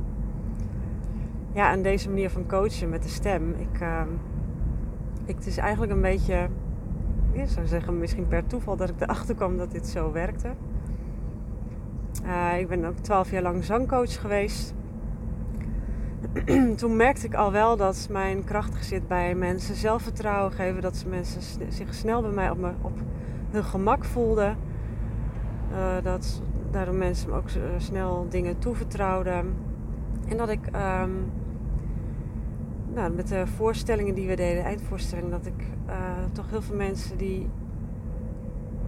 ja, 1.51 1.72
aan 1.72 1.82
deze 1.82 2.10
manier 2.10 2.29
van 2.29 2.48
coachen 2.48 2.89
met 2.89 3.03
de 3.03 3.10
stem. 3.10 3.56
Ik, 3.58 3.82
uh, 3.82 4.01
ik, 5.25 5.36
het 5.36 5.48
is 5.48 5.58
eigenlijk 5.58 5.91
een 5.91 6.01
beetje, 6.01 6.48
ik 7.32 7.48
zou 7.48 7.67
zeggen 7.67 7.98
misschien 7.98 8.27
per 8.27 8.48
toeval 8.48 8.75
dat 8.75 8.89
ik 8.89 9.01
erachter 9.01 9.36
kwam 9.36 9.58
dat 9.58 9.72
dit 9.72 9.88
zo 9.88 10.12
werkte. 10.12 10.50
Uh, 12.25 12.60
ik 12.60 12.67
ben 12.67 12.86
ook 12.86 12.98
twaalf 12.98 13.32
jaar 13.32 13.41
lang 13.41 13.63
zangcoach 13.63 14.22
geweest. 14.22 14.74
toen 16.77 16.96
merkte 16.96 17.25
ik 17.25 17.34
al 17.34 17.51
wel 17.51 17.77
dat 17.77 18.08
mijn 18.12 18.44
kracht 18.44 18.86
zit 18.86 19.08
bij 19.08 19.36
mensen 19.36 19.75
zelfvertrouwen 19.75 20.51
geven. 20.51 20.82
Dat 20.82 20.96
ze 20.96 21.08
mensen 21.08 21.41
zich 21.70 21.94
snel 21.94 22.22
bij 22.22 22.32
mij 22.32 22.50
op, 22.50 22.58
me, 22.58 22.72
op 22.82 23.00
hun 23.50 23.63
gemak 23.63 24.06
voelden. 24.06 24.58
Uh, 25.72 26.03
dat 26.03 26.41
daardoor 26.72 26.96
mensen 26.96 27.29
me 27.29 27.36
ook 27.36 27.50
uh, 27.50 27.63
snel 27.77 28.25
dingen 28.29 28.60
toevertrouwden. 28.60 29.56
En 30.27 30.38
dat 30.38 30.50
ik 30.50 30.65
um, 30.65 31.32
nou, 32.94 33.12
met 33.12 33.27
de 33.27 33.48
voorstellingen 33.48 34.13
die 34.15 34.27
we 34.27 34.36
deden, 34.36 34.63
eindvoorstellingen, 34.63 35.32
dat 35.32 35.46
ik 35.46 35.67
uh, 35.88 35.94
toch 36.32 36.50
heel 36.50 36.62
veel 36.62 36.75
mensen 36.75 37.17
die. 37.17 37.50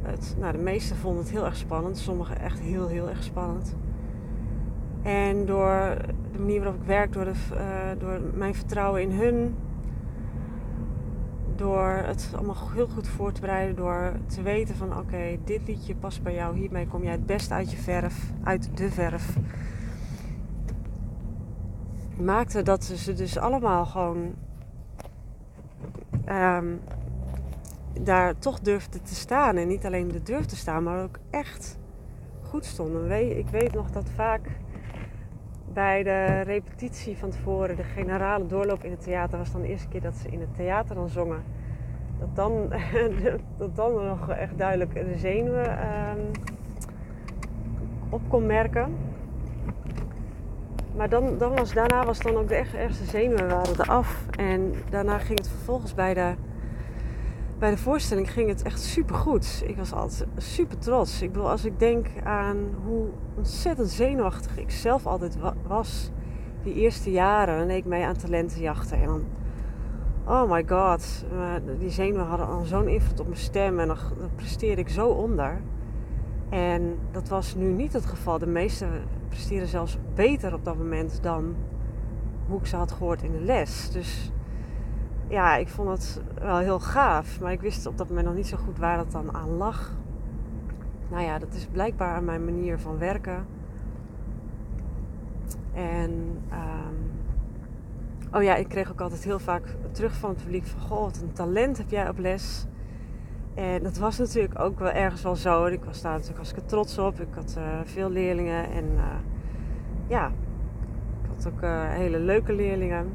Het, 0.01 0.35
nou, 0.39 0.51
de 0.51 0.63
meesten 0.63 0.95
vonden 0.95 1.23
het 1.23 1.31
heel 1.31 1.45
erg 1.45 1.55
spannend, 1.55 1.97
sommigen 1.97 2.39
echt 2.39 2.59
heel, 2.59 2.87
heel 2.87 3.09
erg 3.09 3.23
spannend. 3.23 3.75
En 5.01 5.45
door 5.45 5.97
de 6.31 6.39
manier 6.39 6.61
waarop 6.63 6.81
ik 6.81 6.87
werk, 6.87 7.13
door, 7.13 7.25
de, 7.25 7.33
uh, 7.53 7.99
door 7.99 8.19
mijn 8.33 8.55
vertrouwen 8.55 9.01
in 9.01 9.11
hun, 9.11 9.55
door 11.55 11.87
het 11.87 12.31
allemaal 12.35 12.71
heel 12.73 12.87
goed 12.87 13.07
voor 13.07 13.31
te 13.31 13.41
bereiden, 13.41 13.75
door 13.75 14.11
te 14.25 14.41
weten 14.41 14.75
van 14.75 14.97
oké, 14.97 15.37
dit 15.43 15.67
liedje 15.67 15.95
past 15.95 16.23
bij 16.23 16.33
jou, 16.33 16.57
hiermee 16.57 16.87
kom 16.87 17.03
jij 17.03 17.11
het 17.11 17.25
best 17.25 17.51
uit 17.51 17.71
je 17.71 17.77
verf, 17.77 18.31
uit 18.43 18.77
de 18.77 18.91
verf. 18.91 19.37
Maakte 22.17 22.61
dat 22.61 22.83
ze 22.83 23.13
dus 23.13 23.37
allemaal 23.37 23.85
gewoon 23.85 24.33
um, 26.29 26.79
daar 28.01 28.37
toch 28.37 28.59
durfden 28.59 29.03
te 29.03 29.15
staan. 29.15 29.55
En 29.55 29.67
niet 29.67 29.85
alleen 29.85 30.07
de 30.07 30.23
durfden 30.23 30.47
te 30.47 30.55
staan, 30.55 30.83
maar 30.83 31.03
ook 31.03 31.19
echt 31.29 31.77
goed 32.41 32.65
stonden. 32.65 33.37
Ik 33.37 33.47
weet 33.47 33.73
nog 33.73 33.91
dat 33.91 34.09
vaak 34.15 34.49
bij 35.79 36.03
de 36.03 36.41
repetitie 36.41 37.17
van 37.17 37.29
tevoren, 37.29 37.75
de 37.75 37.83
generale 37.83 38.45
doorloop 38.45 38.83
in 38.83 38.91
het 38.91 39.03
theater, 39.03 39.37
was 39.37 39.51
dan 39.51 39.61
de 39.61 39.67
eerste 39.67 39.87
keer 39.87 40.01
dat 40.01 40.15
ze 40.15 40.29
in 40.29 40.39
het 40.39 40.55
theater 40.55 40.95
dan 40.95 41.09
zongen. 41.09 41.43
Dat 42.19 42.35
dan, 42.35 42.73
dat 43.57 43.75
dan 43.75 43.93
nog 43.93 44.29
echt 44.29 44.57
duidelijk 44.57 44.93
de 44.93 45.17
zenuwen 45.17 45.79
ehm, 45.79 46.19
op 48.09 48.21
kon 48.27 48.45
merken. 48.45 48.95
Maar 50.95 51.09
dan, 51.09 51.37
dan 51.37 51.55
was, 51.55 51.73
daarna 51.73 52.05
was 52.05 52.19
dan 52.19 52.35
ook 52.35 52.47
de 52.47 52.55
echt, 52.55 52.73
ergste 52.73 53.05
zenuwen 53.05 53.47
waren 53.47 53.79
eraf. 53.79 54.25
En 54.37 54.73
daarna 54.89 55.17
ging 55.17 55.37
het 55.37 55.47
vervolgens 55.49 55.93
bij 55.93 56.13
de, 56.13 56.33
bij 57.59 57.69
de 57.69 57.77
voorstelling 57.77 58.31
ging 58.31 58.49
het 58.49 58.61
echt 58.61 58.81
super 58.81 59.15
goed. 59.15 59.63
Ik 59.65 59.77
was 59.77 59.93
altijd 59.93 60.25
super 60.37 60.77
trots. 60.77 61.21
Ik 61.21 61.31
bedoel, 61.31 61.49
als 61.49 61.65
ik 61.65 61.79
denk 61.79 62.07
aan 62.23 62.57
hoe 62.85 63.07
ontzettend 63.35 63.89
zenuwachtig 63.89 64.57
ik 64.57 64.71
zelf 64.71 65.05
altijd 65.05 65.37
was. 65.69 66.11
Die 66.63 66.73
eerste 66.73 67.11
jaren. 67.11 67.57
Dan 67.57 67.75
ik 67.75 67.85
mee 67.85 68.05
aan 68.05 68.15
talentenjachten. 68.15 68.97
En 68.97 69.05
dan, 69.05 69.23
oh 70.25 70.51
my 70.51 70.65
god. 70.67 71.25
Die 71.79 71.89
zenuwen 71.89 72.25
hadden 72.25 72.47
al 72.47 72.63
zo'n 72.63 72.87
invloed 72.87 73.19
op 73.19 73.27
mijn 73.27 73.39
stem. 73.39 73.79
En 73.79 73.87
dan, 73.87 73.97
dan 74.19 74.29
presteerde 74.35 74.81
ik 74.81 74.89
zo 74.89 75.07
onder. 75.07 75.61
En 76.49 76.97
dat 77.11 77.27
was 77.27 77.55
nu 77.55 77.71
niet 77.71 77.93
het 77.93 78.05
geval. 78.05 78.39
De 78.39 78.47
meeste 78.47 78.85
presteren 79.27 79.67
zelfs 79.67 79.97
beter 80.15 80.53
op 80.53 80.65
dat 80.65 80.77
moment 80.77 81.23
dan 81.23 81.55
hoe 82.47 82.59
ik 82.59 82.65
ze 82.65 82.75
had 82.75 82.91
gehoord 82.91 83.23
in 83.23 83.31
de 83.31 83.41
les. 83.41 83.91
Dus 83.91 84.31
ja, 85.27 85.55
ik 85.55 85.67
vond 85.67 85.89
het 85.89 86.21
wel 86.41 86.57
heel 86.57 86.79
gaaf. 86.79 87.39
Maar 87.41 87.51
ik 87.51 87.61
wist 87.61 87.85
op 87.85 87.97
dat 87.97 88.07
moment 88.07 88.27
nog 88.27 88.35
niet 88.35 88.47
zo 88.47 88.57
goed 88.57 88.77
waar 88.77 88.97
dat 88.97 89.11
dan 89.11 89.33
aan 89.33 89.57
lag. 89.57 89.91
Nou 91.09 91.23
ja, 91.23 91.39
dat 91.39 91.53
is 91.53 91.67
blijkbaar 91.71 92.15
aan 92.15 92.25
mijn 92.25 92.45
manier 92.45 92.79
van 92.79 92.97
werken. 92.97 93.45
En 95.79 96.11
um, 96.51 97.11
oh 98.33 98.43
ja, 98.43 98.55
ik 98.55 98.67
kreeg 98.67 98.91
ook 98.91 99.01
altijd 99.01 99.23
heel 99.23 99.39
vaak 99.39 99.63
terug 99.91 100.15
van 100.15 100.29
het 100.29 100.43
publiek 100.43 100.65
van... 100.65 100.81
Goh, 100.81 101.01
wat 101.01 101.21
een 101.21 101.33
talent 101.33 101.77
heb 101.77 101.89
jij 101.89 102.09
op 102.09 102.17
les. 102.17 102.65
En 103.53 103.83
dat 103.83 103.97
was 103.97 104.17
natuurlijk 104.17 104.59
ook 104.59 104.79
wel 104.79 104.91
ergens 104.91 105.21
wel 105.21 105.35
zo. 105.35 105.65
Ik 105.65 105.83
was 105.83 106.01
daar 106.01 106.11
natuurlijk 106.11 106.37
hartstikke 106.37 106.69
trots 106.69 106.97
op. 106.97 107.19
Ik 107.19 107.33
had 107.33 107.55
uh, 107.57 107.63
veel 107.83 108.09
leerlingen 108.09 108.71
en 108.71 108.85
uh, 108.95 109.03
ja, 110.07 110.27
ik 111.23 111.29
had 111.35 111.47
ook 111.53 111.61
uh, 111.61 111.89
hele 111.89 112.19
leuke 112.19 112.53
leerlingen. 112.53 113.11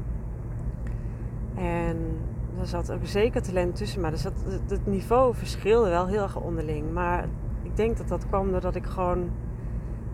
En 1.55 1.97
er 2.59 2.67
zat 2.67 2.91
ook 2.91 3.05
zeker 3.05 3.41
talent 3.41 3.75
tussen, 3.75 4.01
maar 4.01 4.11
er 4.11 4.17
zat, 4.17 4.33
het 4.67 4.85
niveau 4.85 5.35
verschilde 5.35 5.89
wel 5.89 6.07
heel 6.07 6.21
erg 6.21 6.39
onderling. 6.39 6.93
Maar 6.93 7.25
ik 7.63 7.75
denk 7.75 7.97
dat 7.97 8.07
dat 8.07 8.27
kwam 8.27 8.51
doordat 8.51 8.75
ik 8.75 8.85
gewoon 8.85 9.29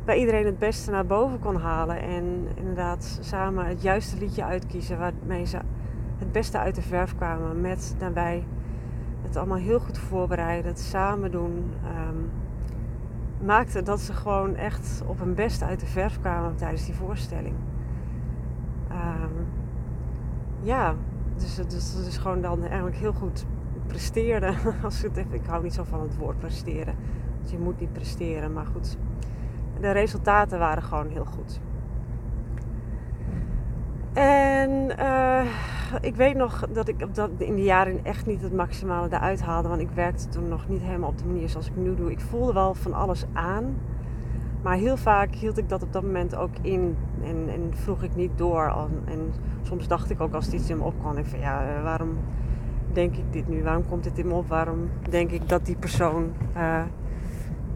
bij 0.05 0.19
iedereen 0.19 0.45
het 0.45 0.59
beste 0.59 0.91
naar 0.91 1.05
boven 1.05 1.39
kon 1.39 1.55
halen. 1.55 2.01
En 2.01 2.47
inderdaad 2.55 3.19
samen 3.21 3.65
het 3.65 3.81
juiste 3.81 4.17
liedje 4.17 4.43
uitkiezen 4.43 4.99
waarmee 4.99 5.45
ze 5.45 5.59
het 6.17 6.31
beste 6.31 6.57
uit 6.57 6.75
de 6.75 6.81
verf 6.81 7.15
kwamen. 7.15 7.61
Met 7.61 7.95
daarbij 7.97 8.43
het 9.21 9.35
allemaal 9.35 9.57
heel 9.57 9.79
goed 9.79 9.97
voorbereiden, 9.97 10.71
het 10.71 10.79
samen 10.79 11.31
doen. 11.31 11.73
Um, 12.09 12.31
maakte 13.45 13.83
dat 13.83 13.99
ze 13.99 14.13
gewoon 14.13 14.55
echt 14.55 15.03
op 15.05 15.19
hun 15.19 15.33
beste 15.33 15.65
uit 15.65 15.79
de 15.79 15.85
verf 15.85 16.19
kwamen 16.19 16.55
tijdens 16.55 16.85
die 16.85 16.95
voorstelling. 16.95 17.55
Um, 18.91 19.45
ja, 20.61 20.95
dus 21.35 21.57
het 21.57 21.73
is 21.73 21.95
dus, 22.03 22.17
gewoon 22.17 22.41
dan 22.41 22.63
eigenlijk 22.63 22.95
heel 22.95 23.13
goed 23.13 23.45
presteren. 23.87 24.55
Als 24.83 25.01
het, 25.01 25.17
ik 25.17 25.45
hou 25.45 25.63
niet 25.63 25.73
zo 25.73 25.83
van 25.83 26.01
het 26.01 26.17
woord 26.17 26.39
presteren. 26.39 26.95
Want 27.37 27.51
je 27.51 27.57
moet 27.57 27.79
niet 27.79 27.93
presteren. 27.93 28.53
Maar 28.53 28.65
goed, 28.65 28.97
de 29.81 29.91
resultaten 29.91 30.59
waren 30.59 30.83
gewoon 30.83 31.09
heel 31.09 31.25
goed. 31.25 31.59
En 34.13 34.91
uh, 34.99 35.45
ik 36.01 36.15
weet 36.15 36.35
nog 36.35 36.67
dat 36.73 36.87
ik 36.87 37.15
dat 37.15 37.29
in 37.37 37.55
die 37.55 37.63
jaren 37.63 38.05
echt 38.05 38.25
niet 38.25 38.41
het 38.41 38.53
maximale 38.53 39.07
eruit 39.11 39.41
haalde. 39.41 39.67
Want 39.67 39.81
ik 39.81 39.89
werkte 39.93 40.29
toen 40.29 40.47
nog 40.47 40.67
niet 40.67 40.81
helemaal 40.81 41.09
op 41.09 41.17
de 41.17 41.25
manier 41.25 41.49
zoals 41.49 41.67
ik 41.67 41.75
nu 41.75 41.95
doe. 41.95 42.11
Ik 42.11 42.19
voelde 42.19 42.53
wel 42.53 42.73
van 42.73 42.93
alles 42.93 43.25
aan. 43.33 43.77
Maar 44.61 44.75
heel 44.75 44.97
vaak 44.97 45.33
hield 45.33 45.57
ik 45.57 45.69
dat 45.69 45.83
op 45.83 45.93
dat 45.93 46.03
moment 46.03 46.35
ook 46.35 46.53
in. 46.61 46.97
En, 47.23 47.49
en 47.49 47.71
vroeg 47.73 48.03
ik 48.03 48.15
niet 48.15 48.31
door. 48.35 48.89
En 49.05 49.33
soms 49.61 49.87
dacht 49.87 50.09
ik 50.09 50.21
ook 50.21 50.33
als 50.33 50.49
iets 50.49 50.69
in 50.69 50.77
me 50.77 50.83
opkwam. 50.83 51.17
Ik 51.17 51.25
van 51.25 51.39
ja, 51.39 51.63
eh, 51.63 51.83
waarom 51.83 52.17
denk 52.93 53.15
ik 53.15 53.33
dit 53.33 53.47
nu? 53.47 53.63
Waarom 53.63 53.87
komt 53.87 54.03
dit 54.03 54.17
in 54.17 54.27
me 54.27 54.33
op? 54.33 54.47
Waarom 54.47 54.89
denk 55.09 55.31
ik 55.31 55.49
dat 55.49 55.65
die 55.65 55.75
persoon 55.75 56.31
uh, 56.57 56.81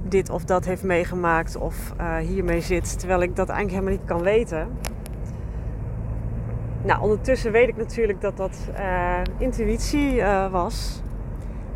dit 0.07 0.29
of 0.29 0.43
dat 0.43 0.65
heeft 0.65 0.83
meegemaakt 0.83 1.57
of 1.57 1.93
uh, 2.01 2.17
hiermee 2.17 2.61
zit? 2.61 2.99
Terwijl 2.99 3.21
ik 3.21 3.35
dat 3.35 3.49
eigenlijk 3.49 3.79
helemaal 3.79 3.99
niet 3.99 4.09
kan 4.09 4.21
weten. 4.21 4.67
Nou, 6.81 7.01
ondertussen 7.01 7.51
weet 7.51 7.67
ik 7.67 7.77
natuurlijk 7.77 8.21
dat 8.21 8.37
dat 8.37 8.69
uh, 8.77 9.17
intuïtie 9.37 10.15
uh, 10.15 10.51
was. 10.51 11.01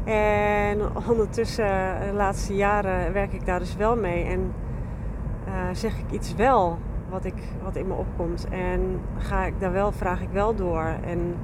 En 0.03 0.79
ondertussen, 1.09 1.67
de 2.07 2.13
laatste 2.13 2.55
jaren, 2.55 3.13
werk 3.13 3.33
ik 3.33 3.45
daar 3.45 3.59
dus 3.59 3.75
wel 3.75 3.95
mee. 3.95 4.23
En 4.23 4.53
zeg 5.71 5.97
ik 5.97 6.11
iets 6.11 6.35
wel 6.35 6.77
wat, 7.09 7.25
ik, 7.25 7.33
wat 7.63 7.75
in 7.75 7.87
me 7.87 7.93
opkomt. 7.93 8.47
En 8.51 8.99
ga 9.17 9.45
ik 9.45 9.59
daar 9.59 9.71
wel, 9.71 9.91
vraag 9.91 10.21
ik 10.21 10.29
wel 10.31 10.55
door. 10.55 10.93
En 11.05 11.35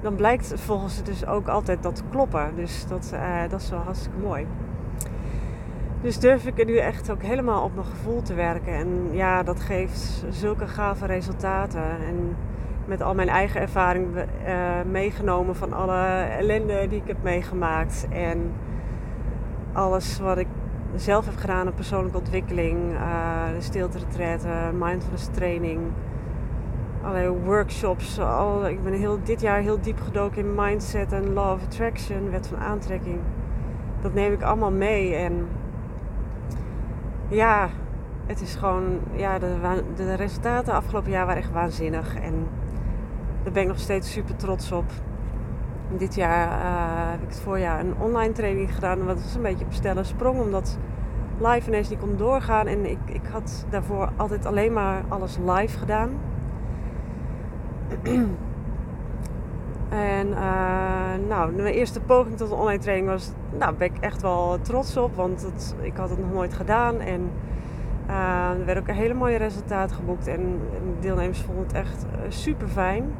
dan 0.00 0.14
blijkt 0.14 0.52
volgens 0.56 0.96
het 0.96 1.06
dus 1.06 1.26
ook 1.26 1.48
altijd 1.48 1.82
dat 1.82 2.02
kloppen. 2.10 2.56
Dus 2.56 2.86
dat, 2.86 3.14
dat 3.48 3.60
is 3.60 3.70
wel 3.70 3.80
hartstikke 3.80 4.18
mooi. 4.18 4.46
Dus 6.02 6.18
durf 6.18 6.46
ik 6.46 6.58
er 6.58 6.64
nu 6.64 6.76
echt 6.76 7.10
ook 7.10 7.22
helemaal 7.22 7.64
op 7.64 7.74
mijn 7.74 7.86
gevoel 7.86 8.22
te 8.22 8.34
werken. 8.34 8.74
En 8.74 9.08
ja, 9.12 9.42
dat 9.42 9.60
geeft 9.60 10.24
zulke 10.30 10.66
gave 10.66 11.06
resultaten. 11.06 11.82
En 11.82 12.36
met 12.84 13.02
al 13.02 13.14
mijn 13.14 13.28
eigen 13.28 13.60
ervaring 13.60 14.06
uh, 14.16 14.24
meegenomen 14.90 15.56
van 15.56 15.72
alle 15.72 16.26
ellende 16.38 16.86
die 16.88 17.00
ik 17.00 17.06
heb 17.06 17.22
meegemaakt. 17.22 18.06
En 18.10 18.52
alles 19.72 20.20
wat 20.20 20.38
ik 20.38 20.46
zelf 20.94 21.24
heb 21.24 21.36
gedaan 21.36 21.66
aan 21.66 21.74
persoonlijke 21.74 22.18
ontwikkeling, 22.18 22.92
uh, 22.92 23.00
de 23.54 23.60
stilte 23.60 23.98
mindfulness 24.78 25.28
training, 25.30 25.80
allerlei 27.02 27.28
workshops. 27.28 28.18
Al, 28.18 28.68
ik 28.68 28.82
ben 28.82 28.92
heel, 28.92 29.18
dit 29.24 29.40
jaar 29.40 29.60
heel 29.60 29.80
diep 29.80 30.00
gedoken 30.00 30.38
in 30.38 30.54
mindset 30.54 31.12
en 31.12 31.32
law 31.32 31.52
of 31.52 31.64
attraction, 31.64 32.30
wet 32.30 32.46
van 32.46 32.58
aantrekking. 32.58 33.18
Dat 34.02 34.14
neem 34.14 34.32
ik 34.32 34.42
allemaal 34.42 34.72
mee 34.72 35.14
en 35.14 35.48
ja, 37.30 37.68
het 38.26 38.40
is 38.40 38.54
gewoon, 38.54 39.00
ja, 39.12 39.38
de, 39.38 39.82
de 39.96 40.14
resultaten 40.14 40.74
afgelopen 40.74 41.10
jaar 41.10 41.26
waren 41.26 41.42
echt 41.42 41.52
waanzinnig. 41.52 42.14
En 42.14 42.46
daar 43.42 43.52
ben 43.52 43.62
ik 43.62 43.68
nog 43.68 43.78
steeds 43.78 44.12
super 44.12 44.36
trots 44.36 44.72
op. 44.72 44.84
Dit 45.96 46.14
jaar 46.14 46.48
uh, 46.48 47.10
heb 47.10 47.22
ik 47.22 47.28
het 47.28 47.40
voorjaar 47.40 47.80
een 47.80 47.94
online 47.98 48.32
training 48.32 48.74
gedaan. 48.74 49.06
Dat 49.06 49.22
was 49.22 49.34
een 49.34 49.42
beetje 49.42 49.64
op 49.64 49.72
stellen 49.72 50.04
sprong, 50.04 50.40
omdat 50.40 50.78
live 51.38 51.68
ineens 51.68 51.88
niet 51.88 51.98
kon 51.98 52.16
doorgaan. 52.16 52.66
En 52.66 52.90
ik, 52.90 52.98
ik 53.06 53.26
had 53.32 53.66
daarvoor 53.70 54.08
altijd 54.16 54.46
alleen 54.46 54.72
maar 54.72 55.02
alles 55.08 55.38
live 55.46 55.78
gedaan. 55.78 56.10
en 59.90 60.28
uh, 60.28 61.28
nou, 61.28 61.52
mijn 61.52 61.74
eerste 61.74 62.00
poging 62.00 62.36
tot 62.36 62.50
een 62.50 62.56
online 62.56 62.80
training 62.80 63.08
was, 63.08 63.32
nou, 63.58 63.74
ben 63.74 63.94
ik 63.94 63.98
echt 64.00 64.22
wel 64.22 64.58
trots 64.62 64.96
op, 64.96 65.14
want 65.14 65.42
het, 65.42 65.74
ik 65.80 65.96
had 65.96 66.10
het 66.10 66.18
nog 66.18 66.32
nooit 66.32 66.54
gedaan. 66.54 67.00
En 67.00 67.30
uh, 68.08 68.50
er 68.50 68.64
werden 68.64 68.82
ook 68.82 68.96
hele 68.96 69.14
mooie 69.14 69.36
resultaten 69.36 69.96
geboekt 69.96 70.26
en, 70.26 70.40
en 70.74 70.96
deelnemers 71.00 71.40
vonden 71.40 71.64
het 71.64 71.72
echt 71.72 72.06
super 72.28 72.68
fijn 72.68 73.12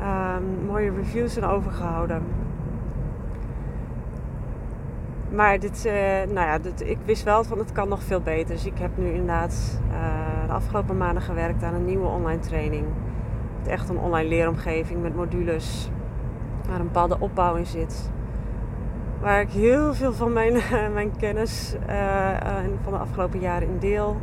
um, 0.00 0.66
mooie 0.66 0.92
reviews 0.96 1.32
zijn 1.32 1.44
overgehouden. 1.44 2.22
Maar 5.30 5.58
dit, 5.58 5.84
nou 6.32 6.46
ja, 6.46 6.58
dit, 6.58 6.88
ik 6.88 6.98
wist 7.04 7.22
wel 7.22 7.44
van 7.44 7.58
het 7.58 7.72
kan 7.72 7.88
nog 7.88 8.02
veel 8.02 8.20
beter. 8.20 8.54
Dus 8.54 8.66
ik 8.66 8.78
heb 8.78 8.90
nu 8.94 9.10
inderdaad 9.10 9.80
de 10.46 10.52
afgelopen 10.52 10.96
maanden 10.96 11.22
gewerkt 11.22 11.62
aan 11.62 11.74
een 11.74 11.84
nieuwe 11.84 12.06
online 12.06 12.40
training. 12.40 12.84
Echt 13.66 13.88
een 13.88 13.98
online 13.98 14.28
leeromgeving 14.28 15.02
met 15.02 15.16
modules 15.16 15.90
waar 16.68 16.80
een 16.80 16.86
bepaalde 16.86 17.20
opbouw 17.20 17.54
in 17.54 17.66
zit. 17.66 18.10
Waar 19.20 19.40
ik 19.40 19.48
heel 19.48 19.94
veel 19.94 20.12
van 20.12 20.32
mijn, 20.32 20.52
mijn 20.92 21.16
kennis 21.16 21.76
uh, 21.88 22.36
van 22.82 22.92
de 22.92 22.98
afgelopen 22.98 23.40
jaren 23.40 23.68
in 23.68 23.78
deel. 23.78 24.16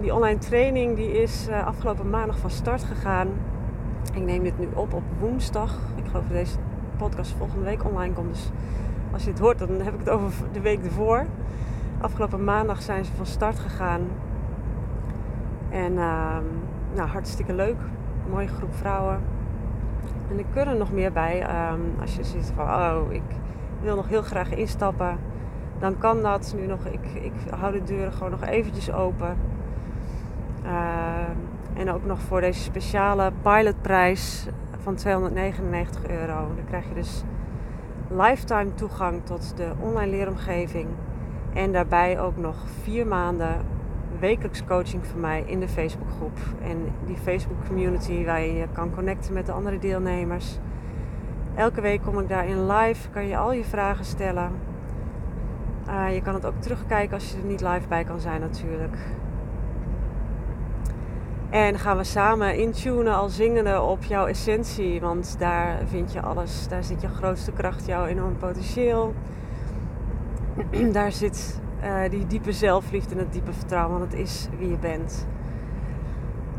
Die 0.00 0.14
online 0.14 0.38
training 0.38 0.96
die 0.96 1.22
is 1.22 1.48
afgelopen 1.64 2.10
maandag 2.10 2.38
van 2.38 2.50
start 2.50 2.84
gegaan. 2.84 3.28
Ik 4.14 4.22
neem 4.22 4.42
dit 4.42 4.58
nu 4.58 4.68
op 4.74 4.92
op 4.92 5.02
woensdag. 5.18 5.78
Ik 5.94 6.06
geloof 6.06 6.24
dat 6.24 6.32
deze 6.32 6.58
podcast 6.96 7.34
volgende 7.38 7.64
week 7.64 7.84
online 7.84 8.14
komt. 8.14 8.28
Dus 8.28 8.50
als 9.12 9.24
je 9.24 9.30
het 9.30 9.38
hoort, 9.38 9.58
dan 9.58 9.70
heb 9.70 9.92
ik 9.94 9.98
het 9.98 10.08
over 10.08 10.32
de 10.52 10.60
week 10.60 10.84
ervoor. 10.84 11.26
Afgelopen 12.00 12.44
maandag 12.44 12.82
zijn 12.82 13.04
ze 13.04 13.12
van 13.12 13.26
start 13.26 13.58
gegaan. 13.58 14.00
En 15.70 15.92
uh, 15.92 16.36
nou, 16.94 17.08
hartstikke 17.08 17.54
leuk. 17.54 17.76
Mooie 18.30 18.48
groep 18.48 18.74
vrouwen. 18.74 19.20
En 20.30 20.38
er 20.38 20.44
kunnen 20.52 20.78
nog 20.78 20.92
meer 20.92 21.12
bij. 21.12 21.42
Um, 21.72 21.94
als 22.00 22.16
je 22.16 22.24
ziet 22.24 22.52
van, 22.54 22.64
oh, 22.64 23.12
ik 23.12 23.22
wil 23.80 23.96
nog 23.96 24.08
heel 24.08 24.22
graag 24.22 24.50
instappen. 24.50 25.18
Dan 25.78 25.98
kan 25.98 26.22
dat 26.22 26.54
nu 26.56 26.66
nog. 26.66 26.84
Ik, 26.84 27.06
ik 27.22 27.32
hou 27.58 27.72
de 27.72 27.82
deuren 27.82 28.12
gewoon 28.12 28.30
nog 28.30 28.44
eventjes 28.44 28.92
open. 28.92 29.36
en 31.74 31.90
ook 31.90 32.04
nog 32.04 32.20
voor 32.20 32.40
deze 32.40 32.62
speciale 32.62 33.32
pilotprijs 33.42 34.46
van 34.82 34.94
299 34.94 36.06
euro. 36.06 36.34
Dan 36.34 36.64
krijg 36.66 36.88
je 36.88 36.94
dus 36.94 37.22
lifetime 38.10 38.74
toegang 38.74 39.20
tot 39.24 39.56
de 39.56 39.72
online 39.80 40.10
leeromgeving. 40.10 40.88
En 41.54 41.72
daarbij 41.72 42.20
ook 42.20 42.36
nog 42.36 42.56
vier 42.82 43.06
maanden 43.06 43.56
wekelijks 44.20 44.64
coaching 44.64 45.06
van 45.06 45.20
mij 45.20 45.42
in 45.46 45.60
de 45.60 45.68
Facebookgroep. 45.68 46.38
En 46.62 46.92
die 47.06 47.16
Facebook 47.16 47.66
community 47.66 48.24
waar 48.24 48.40
je 48.40 48.66
kan 48.72 48.94
connecten 48.94 49.32
met 49.32 49.46
de 49.46 49.52
andere 49.52 49.78
deelnemers. 49.78 50.58
Elke 51.54 51.80
week 51.80 52.02
kom 52.02 52.18
ik 52.18 52.28
daarin 52.28 52.66
live, 52.66 53.08
kan 53.10 53.26
je 53.26 53.36
al 53.36 53.52
je 53.52 53.64
vragen 53.64 54.04
stellen. 54.04 54.50
Uh, 55.88 56.14
je 56.14 56.22
kan 56.22 56.34
het 56.34 56.46
ook 56.46 56.60
terugkijken 56.60 57.14
als 57.14 57.30
je 57.30 57.38
er 57.38 57.44
niet 57.44 57.60
live 57.60 57.88
bij 57.88 58.04
kan 58.04 58.20
zijn 58.20 58.40
natuurlijk. 58.40 58.96
En 61.50 61.78
gaan 61.78 61.96
we 61.96 62.04
samen 62.04 62.56
intunen 62.56 63.14
al 63.14 63.28
zingende 63.28 63.82
op 63.82 64.04
jouw 64.04 64.26
essentie. 64.26 65.00
Want 65.00 65.36
daar 65.38 65.78
vind 65.86 66.12
je 66.12 66.20
alles. 66.20 66.68
Daar 66.68 66.84
zit 66.84 67.00
je 67.00 67.08
grootste 67.08 67.52
kracht, 67.52 67.86
jouw 67.86 68.06
enorm 68.06 68.36
potentieel. 68.36 69.14
daar 70.92 71.12
zit 71.12 71.60
uh, 71.84 72.10
die 72.10 72.26
diepe 72.26 72.52
zelfliefde 72.52 73.14
en 73.14 73.20
het 73.20 73.32
diepe 73.32 73.52
vertrouwen. 73.52 73.98
Want 73.98 74.12
het 74.12 74.20
is 74.20 74.48
wie 74.58 74.68
je 74.68 74.78
bent. 74.78 75.26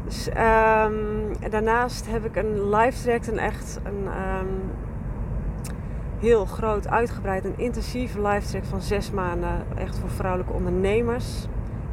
Dus 0.06 0.28
um, 0.28 1.50
daarnaast 1.50 2.08
heb 2.10 2.26
ik 2.26 2.36
een 2.36 2.70
live 2.70 3.02
traject. 3.02 3.28
Een 3.28 3.40
echt 3.40 3.80
een 3.84 4.08
um, 4.08 4.72
heel 6.20 6.46
groot, 6.46 6.88
uitgebreid 6.88 7.46
en 7.46 7.54
intensieve 7.58 8.22
live 8.22 8.48
traject 8.48 8.68
van 8.68 8.82
zes 8.82 9.12
maanden. 9.12 9.66
Echt 9.78 10.00
voor 10.00 10.10
vrouwelijke 10.10 10.54
ondernemers 10.54 11.48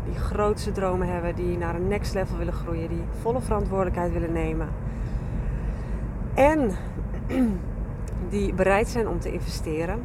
die 0.04 0.18
grootste 0.18 0.72
dromen 0.72 1.08
hebben, 1.08 1.34
die 1.34 1.58
naar 1.58 1.74
een 1.74 1.88
next 1.88 2.14
level 2.14 2.36
willen 2.36 2.52
groeien, 2.52 2.88
die 2.88 3.02
volle 3.20 3.40
verantwoordelijkheid 3.40 4.12
willen 4.12 4.32
nemen. 4.32 4.68
En 6.34 6.70
die 8.28 8.54
bereid 8.54 8.88
zijn 8.88 9.08
om 9.08 9.18
te 9.18 9.32
investeren. 9.32 10.02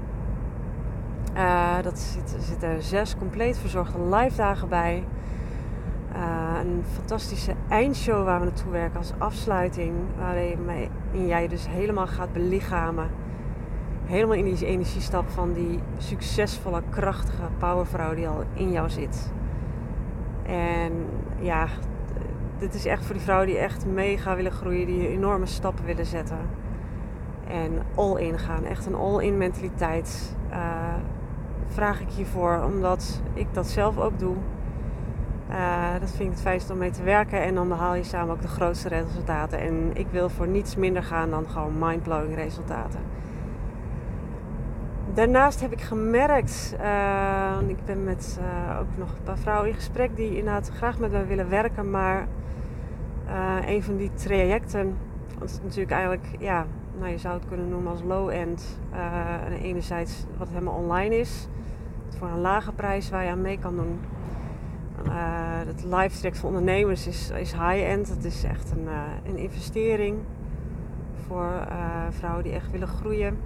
Uh, 1.36 1.82
dat 1.82 2.00
zit, 2.00 2.36
zitten 2.40 2.82
zes 2.82 3.18
compleet 3.18 3.58
verzorgde 3.58 4.16
live 4.16 4.36
dagen 4.36 4.70
bij. 4.70 5.04
Uh, 6.16 6.60
een 6.60 6.84
fantastische 6.94 7.54
eindshow 7.70 8.26
waar 8.26 8.40
we 8.40 8.46
naartoe 8.46 8.72
werken 8.72 8.98
als 8.98 9.14
afsluiting. 9.18 9.94
Waarin 10.18 10.60
jij 11.28 11.48
dus 11.48 11.68
helemaal 11.68 12.08
gaat 12.08 12.34
belichamen. 12.34 13.10
Helemaal 14.06 14.36
in 14.36 14.44
die 14.44 14.66
energiestap 14.66 15.30
van 15.30 15.54
die 15.54 15.80
succesvolle, 15.98 16.82
krachtige 16.90 17.44
powervrouw 17.58 18.16
die 18.16 18.28
al 18.28 18.44
in 18.54 18.72
jou 18.72 18.90
zit. 18.90 19.32
En 20.44 20.92
ja, 21.40 21.68
dit 22.58 22.74
is 22.74 22.86
echt 22.86 23.06
voor 23.06 23.16
die 23.16 23.24
vrouwen 23.24 23.48
die 23.48 23.58
echt 23.58 23.86
mega 23.86 24.36
willen 24.36 24.52
groeien, 24.52 24.86
die 24.86 25.08
enorme 25.08 25.46
stappen 25.46 25.86
willen 25.86 26.06
zetten. 26.06 26.38
En 27.48 27.72
all 27.96 28.22
in 28.22 28.40
gaan, 28.40 28.66
echt 28.66 28.86
een 28.86 28.96
all 28.96 29.24
in 29.24 29.38
mentaliteit. 29.38 30.36
Uh, 30.50 30.58
vraag 31.72 32.02
ik 32.02 32.10
hiervoor, 32.10 32.64
omdat 32.64 33.22
ik 33.34 33.48
dat 33.54 33.68
zelf 33.68 33.98
ook 33.98 34.20
doe. 34.20 34.36
Uh, 35.50 35.92
dat 36.00 36.10
vind 36.10 36.22
ik 36.22 36.30
het 36.30 36.42
fijnst 36.42 36.70
om 36.70 36.78
mee 36.78 36.92
te 36.92 37.04
werken 37.04 37.42
en 37.42 37.56
dan 37.56 37.68
behaal 37.68 37.96
je 37.96 38.04
samen 38.04 38.34
ook 38.34 38.42
de 38.42 38.48
grootste 38.48 38.88
resultaten. 38.88 39.60
En 39.60 39.92
ik 39.94 40.08
wil 40.12 40.30
voor 40.30 40.48
niets 40.48 40.76
minder 40.76 41.04
gaan 41.04 41.30
dan 41.30 41.46
gewoon 41.48 41.80
mindblowing 41.80 42.36
resultaten. 42.36 43.00
Daarnaast 45.14 45.62
heb 45.62 45.72
ik 45.72 45.82
gemerkt, 45.82 46.76
uh, 46.82 47.58
ik 47.68 47.86
ben 47.86 48.04
met 48.04 48.40
uh, 48.42 48.80
ook 48.80 48.98
nog 48.98 49.10
een 49.10 49.24
paar 49.24 49.38
vrouwen 49.38 49.70
in 49.70 49.76
gesprek 49.76 50.16
die 50.16 50.38
inderdaad 50.38 50.70
graag 50.70 51.00
met 51.00 51.12
me 51.12 51.26
willen 51.26 51.50
werken, 51.50 51.90
maar 51.90 52.28
een 53.66 53.84
van 53.84 53.98
die 53.98 54.12
trajecten, 54.14 54.98
dat 55.40 55.50
is 55.50 55.60
natuurlijk 55.62 55.92
eigenlijk, 55.92 56.26
ja, 56.40 56.66
nou 57.02 57.14
je 57.14 57.20
zou 57.20 57.34
het 57.34 57.48
kunnen 57.48 57.70
noemen 57.70 57.92
als 57.92 58.02
low-end. 58.02 58.80
en 59.46 59.52
enerzijds 59.52 60.26
wat 60.38 60.50
helemaal 60.50 60.76
online 60.76 61.16
is, 61.16 61.48
voor 62.18 62.28
een 62.28 62.42
lage 62.42 62.72
prijs 62.72 63.10
waar 63.10 63.24
je 63.24 63.30
aan 63.30 63.42
mee 63.42 63.60
kan 63.60 63.76
doen. 63.76 64.00
het 65.68 65.84
live 65.84 66.18
traject 66.18 66.38
voor 66.38 66.50
ondernemers 66.50 67.08
is, 67.08 67.30
is 67.30 67.52
high-end, 67.52 68.08
dat 68.08 68.24
is 68.24 68.44
echt 68.44 68.72
een, 68.72 68.88
een 69.26 69.38
investering 69.38 70.18
voor 71.28 71.68
vrouwen 72.10 72.44
die 72.44 72.54
echt 72.54 72.72
willen 72.72 72.88
groeien. 72.88 73.38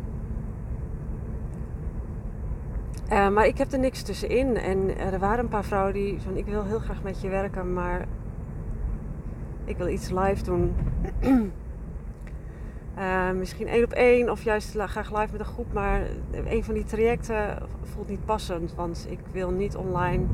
Maar 3.09 3.45
ik 3.45 3.57
heb 3.57 3.71
er 3.71 3.79
niks 3.79 4.01
tussenin. 4.01 4.57
En 4.57 4.97
er 4.97 5.19
waren 5.19 5.39
een 5.39 5.49
paar 5.49 5.63
vrouwen 5.63 5.93
die 5.93 6.21
van 6.21 6.37
ik 6.37 6.45
wil 6.45 6.63
heel 6.63 6.79
graag 6.79 7.03
met 7.03 7.21
je 7.21 7.29
werken, 7.29 7.73
maar 7.73 8.05
ik 9.65 9.77
wil 9.77 9.87
iets 9.87 10.09
live 10.09 10.43
doen. 10.43 10.75
uh, 12.97 13.31
misschien 13.31 13.67
één 13.67 13.83
op 13.83 13.91
één 13.91 14.29
of 14.29 14.43
juist 14.43 14.69
graag 14.77 15.19
live 15.19 15.31
met 15.31 15.39
een 15.39 15.45
groep. 15.45 15.73
Maar 15.73 16.01
een 16.45 16.63
van 16.63 16.73
die 16.73 16.83
trajecten 16.83 17.57
voelt 17.81 18.09
niet 18.09 18.25
passend, 18.25 18.75
want 18.75 19.07
ik 19.09 19.19
wil 19.31 19.51
niet 19.51 19.75
online. 19.75 20.25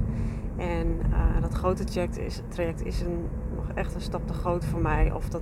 En 0.58 0.88
uh, 1.10 1.42
dat 1.42 1.54
grote 1.54 1.84
traject 1.84 2.18
is, 2.18 2.42
traject 2.48 2.86
is 2.86 3.02
een, 3.02 3.28
nog 3.56 3.66
echt 3.74 3.96
een 3.96 4.02
stap 4.02 4.28
te 4.28 4.34
groot 4.34 4.66
voor 4.66 4.82
mij. 4.82 5.12
Of 5.12 5.30
dat 5.30 5.42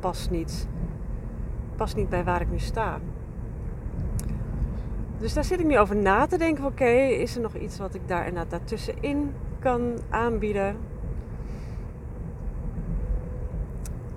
past 0.00 0.30
niet, 0.30 0.68
past 1.76 1.96
niet 1.96 2.08
bij 2.08 2.24
waar 2.24 2.40
ik 2.40 2.50
nu 2.50 2.58
sta. 2.58 2.98
Dus 5.18 5.34
daar 5.34 5.44
zit 5.44 5.60
ik 5.60 5.66
nu 5.66 5.78
over 5.78 5.96
na 5.96 6.26
te 6.26 6.38
denken. 6.38 6.64
Oké, 6.64 6.90
is 6.94 7.36
er 7.36 7.42
nog 7.42 7.54
iets 7.54 7.78
wat 7.78 7.94
ik 7.94 8.08
daar 8.08 8.26
inderdaad 8.26 8.50
daartussenin 8.50 9.32
kan 9.58 9.98
aanbieden? 10.08 10.76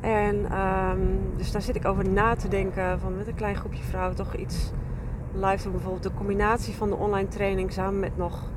En 0.02 0.60
um, 0.60 1.20
dus 1.38 1.52
daar 1.52 1.62
zit 1.62 1.76
ik 1.76 1.86
over 1.86 2.10
na 2.10 2.36
te 2.36 2.48
denken. 2.48 3.00
Van 3.00 3.18
met 3.18 3.28
een 3.28 3.36
klein 3.36 3.56
groepje 3.56 3.84
vrouwen 3.84 4.16
toch 4.16 4.36
iets 4.36 4.72
live 5.34 5.64
doen. 5.64 5.72
Bijvoorbeeld 5.72 6.04
de 6.04 6.14
combinatie 6.14 6.74
van 6.74 6.90
de 6.90 6.96
online 6.96 7.28
training 7.28 7.72
samen 7.72 8.00
met 8.00 8.18
nog 8.18 8.50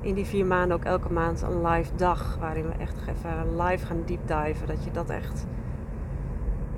in 0.00 0.14
die 0.14 0.24
vier 0.24 0.46
maanden 0.46 0.76
ook 0.76 0.84
elke 0.84 1.12
maand 1.12 1.42
een 1.42 1.66
live 1.66 1.94
dag. 1.96 2.36
Waarin 2.40 2.66
we 2.66 2.72
echt 2.78 2.96
even 3.08 3.62
live 3.62 3.86
gaan 3.86 4.02
deep 4.06 4.26
diven. 4.26 4.66
Dat 4.66 4.84
je 4.84 4.90
dat 4.90 5.10
echt 5.10 5.46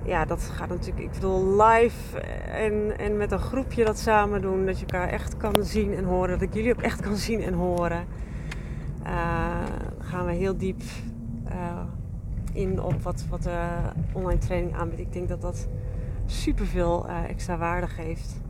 ja, 0.08 0.24
dat 0.24 0.50
gaat 0.54 0.68
natuurlijk, 0.68 0.98
ik 0.98 1.10
bedoel, 1.10 1.62
live 1.62 2.18
en, 2.52 2.98
en 2.98 3.16
met 3.16 3.32
een 3.32 3.38
groepje 3.38 3.84
dat 3.84 3.98
samen 3.98 4.42
doen. 4.42 4.66
Dat 4.66 4.78
je 4.78 4.86
elkaar 4.86 5.08
echt 5.08 5.36
kan 5.36 5.64
zien 5.64 5.94
en 5.94 6.04
horen. 6.04 6.28
Dat 6.28 6.48
ik 6.48 6.54
jullie 6.54 6.72
ook 6.72 6.82
echt 6.82 7.00
kan 7.00 7.16
zien 7.16 7.42
en 7.42 7.54
horen. 7.54 8.04
Uh, 9.06 9.10
gaan 9.98 10.26
we 10.26 10.32
heel 10.32 10.56
diep 10.56 10.82
in 12.58 12.82
op 12.82 13.02
wat, 13.02 13.24
wat 13.28 13.42
de 13.42 13.68
online 14.12 14.38
training 14.40 14.76
aanbiedt. 14.76 15.00
Ik 15.00 15.12
denk 15.12 15.28
dat 15.28 15.40
dat 15.40 15.68
superveel 16.26 17.06
uh, 17.08 17.24
extra 17.28 17.56
waarde 17.56 17.86
geeft. 17.86 18.40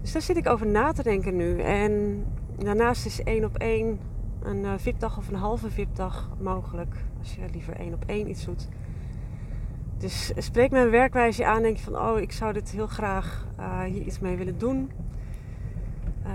Dus 0.00 0.12
daar 0.12 0.22
zit 0.22 0.36
ik 0.36 0.48
over 0.48 0.66
na 0.66 0.92
te 0.92 1.02
denken 1.02 1.36
nu. 1.36 1.60
En 1.60 2.24
daarnaast 2.58 3.06
is 3.06 3.22
één 3.22 3.44
op 3.44 3.56
één 3.56 4.00
een 4.42 4.80
VIP-dag 4.80 5.18
of 5.18 5.28
een 5.28 5.34
halve 5.34 5.70
VIP-dag 5.70 6.30
mogelijk. 6.40 6.94
Als 7.18 7.34
je 7.34 7.40
liever 7.52 7.76
één 7.76 7.94
op 7.94 8.04
één 8.06 8.28
iets 8.28 8.44
doet. 8.44 8.68
Dus 9.98 10.32
spreek 10.36 10.70
mijn 10.70 10.90
werkwijze 10.90 11.46
aan. 11.46 11.62
Denk 11.62 11.76
je 11.76 11.82
van, 11.82 11.98
oh, 11.98 12.20
ik 12.20 12.32
zou 12.32 12.52
dit 12.52 12.70
heel 12.70 12.86
graag 12.86 13.46
hier 13.86 14.02
iets 14.02 14.18
mee 14.18 14.36
willen 14.36 14.58
doen. 14.58 14.90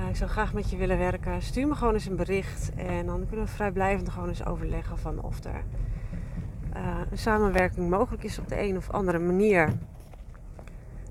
Ik 0.10 0.16
zou 0.16 0.30
graag 0.30 0.54
met 0.54 0.70
je 0.70 0.78
willen 0.78 0.98
werken. 0.98 1.42
Stuur 1.42 1.68
me 1.68 1.76
gewoon 1.76 1.94
eens 1.94 2.06
een 2.06 2.16
bericht. 2.16 2.72
En 2.76 3.06
dan 3.06 3.26
kunnen 3.28 3.46
we 3.46 3.52
vrijblijvend 3.52 4.10
gewoon 4.10 4.30
eens 4.30 4.46
overleggen 4.46 4.98
van 4.98 5.22
of 5.22 5.44
er 5.44 5.64
een 7.12 7.18
samenwerking 7.18 7.90
mogelijk 7.90 8.24
is 8.24 8.40
op 8.40 8.48
de 8.48 8.62
een 8.62 8.78
of 8.78 8.90
andere 8.92 9.20
manier. 9.20 9.74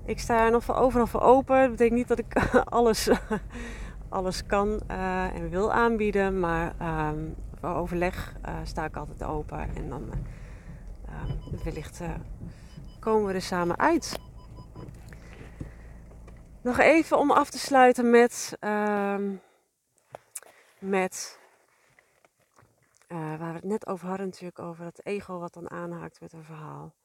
Ik 0.05 0.19
sta 0.19 0.45
er 0.45 0.51
nog 0.51 0.63
voor 0.63 0.75
overal 0.75 1.07
voor 1.07 1.21
open. 1.21 1.61
Dat 1.61 1.69
betekent 1.69 1.97
niet 1.97 2.07
dat 2.07 2.19
ik 2.19 2.33
alles, 2.79 3.09
alles 4.09 4.45
kan 4.45 4.81
en 5.33 5.49
wil 5.49 5.73
aanbieden. 5.73 6.39
Maar 6.39 6.73
um, 7.09 7.35
voor 7.59 7.69
overleg 7.69 8.35
sta 8.63 8.85
ik 8.85 8.95
altijd 8.95 9.23
open. 9.23 9.59
En 9.75 9.89
dan 9.89 10.09
uh, 11.09 11.63
wellicht 11.63 12.01
komen 12.99 13.27
we 13.27 13.33
er 13.33 13.41
samen 13.41 13.77
uit. 13.79 14.19
Nog 16.61 16.79
even 16.79 17.17
om 17.17 17.31
af 17.31 17.49
te 17.49 17.59
sluiten 17.59 18.09
met, 18.09 18.57
uh, 18.59 19.15
met 20.79 21.39
uh, 23.07 23.17
waar 23.17 23.49
we 23.49 23.59
het 23.59 23.63
net 23.63 23.87
over 23.87 24.07
hadden 24.07 24.25
natuurlijk, 24.25 24.59
over 24.59 24.83
dat 24.83 25.05
ego 25.05 25.39
wat 25.39 25.53
dan 25.53 25.69
aanhaakt 25.69 26.19
met 26.19 26.33
een 26.33 26.43
verhaal. 26.43 26.95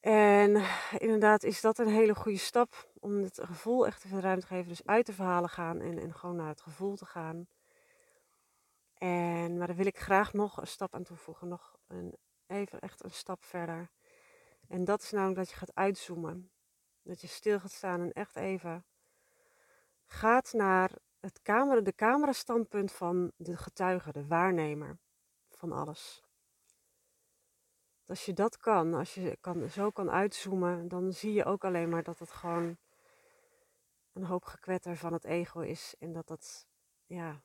En 0.00 0.64
inderdaad 0.98 1.42
is 1.42 1.60
dat 1.60 1.78
een 1.78 1.88
hele 1.88 2.14
goede 2.14 2.38
stap 2.38 2.88
om 3.00 3.22
het 3.22 3.40
gevoel 3.42 3.86
echt 3.86 4.04
even 4.04 4.20
ruimte 4.20 4.46
te 4.46 4.54
geven. 4.54 4.68
Dus 4.68 4.86
uit 4.86 5.06
de 5.06 5.12
verhalen 5.12 5.48
gaan 5.48 5.80
en, 5.80 5.98
en 5.98 6.14
gewoon 6.14 6.36
naar 6.36 6.48
het 6.48 6.60
gevoel 6.60 6.96
te 6.96 7.06
gaan. 7.06 7.46
En, 8.94 9.58
maar 9.58 9.66
daar 9.66 9.76
wil 9.76 9.86
ik 9.86 9.98
graag 9.98 10.32
nog 10.32 10.56
een 10.60 10.66
stap 10.66 10.94
aan 10.94 11.02
toevoegen. 11.02 11.48
Nog 11.48 11.76
een 11.86 12.14
even 12.46 12.80
echt 12.80 13.04
een 13.04 13.10
stap 13.10 13.44
verder. 13.44 13.90
En 14.68 14.84
dat 14.84 15.02
is 15.02 15.10
namelijk 15.10 15.38
dat 15.38 15.50
je 15.50 15.56
gaat 15.56 15.74
uitzoomen. 15.74 16.50
Dat 17.02 17.20
je 17.20 17.26
stil 17.26 17.60
gaat 17.60 17.72
staan 17.72 18.00
en 18.00 18.12
echt 18.12 18.36
even 18.36 18.84
gaat 20.06 20.52
naar 20.52 20.90
het 21.24 21.42
camera, 21.42 21.80
de 21.80 21.94
camerastandpunt 21.94 22.92
van 22.92 23.32
de 23.36 23.56
getuige, 23.56 24.12
de 24.12 24.26
waarnemer 24.26 24.98
van 25.50 25.72
alles. 25.72 26.22
Als 28.06 28.24
je 28.24 28.32
dat 28.32 28.56
kan, 28.56 28.94
als 28.94 29.14
je 29.14 29.36
kan, 29.40 29.68
zo 29.70 29.90
kan 29.90 30.10
uitzoomen, 30.10 30.88
dan 30.88 31.12
zie 31.12 31.32
je 31.32 31.44
ook 31.44 31.64
alleen 31.64 31.88
maar 31.88 32.02
dat 32.02 32.18
het 32.18 32.30
gewoon 32.30 32.76
een 34.12 34.24
hoop 34.24 34.44
gekwetter 34.44 34.96
van 34.96 35.12
het 35.12 35.24
ego 35.24 35.60
is. 35.60 35.94
En 35.98 36.12
dat 36.12 36.26
dat, 36.26 36.66
ja, 37.06 37.42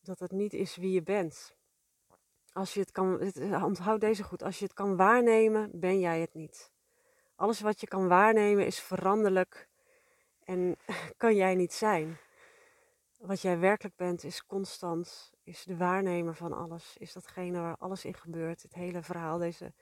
dat 0.00 0.18
het 0.18 0.30
niet 0.30 0.52
is 0.52 0.76
wie 0.76 0.92
je 0.92 1.02
bent. 1.02 1.56
Als 2.52 2.74
je 2.74 2.80
het 2.80 2.90
kan, 2.90 3.32
onthoud 3.64 4.00
deze 4.00 4.22
goed, 4.22 4.42
als 4.42 4.58
je 4.58 4.64
het 4.64 4.74
kan 4.74 4.96
waarnemen, 4.96 5.70
ben 5.80 6.00
jij 6.00 6.20
het 6.20 6.34
niet. 6.34 6.72
Alles 7.34 7.60
wat 7.60 7.80
je 7.80 7.86
kan 7.86 8.08
waarnemen 8.08 8.66
is 8.66 8.80
veranderlijk 8.80 9.67
en 10.48 10.76
kan 11.16 11.34
jij 11.34 11.54
niet 11.54 11.72
zijn. 11.72 12.16
Wat 13.18 13.40
jij 13.40 13.58
werkelijk 13.58 13.96
bent 13.96 14.24
is 14.24 14.46
constant, 14.46 15.32
is 15.42 15.64
de 15.64 15.76
waarnemer 15.76 16.34
van 16.34 16.52
alles, 16.52 16.96
is 16.98 17.12
datgene 17.12 17.60
waar 17.60 17.76
alles 17.76 18.04
in 18.04 18.14
gebeurt, 18.14 18.62
het 18.62 18.74
hele 18.74 19.02
verhaal, 19.02 19.38
deze, 19.38 19.72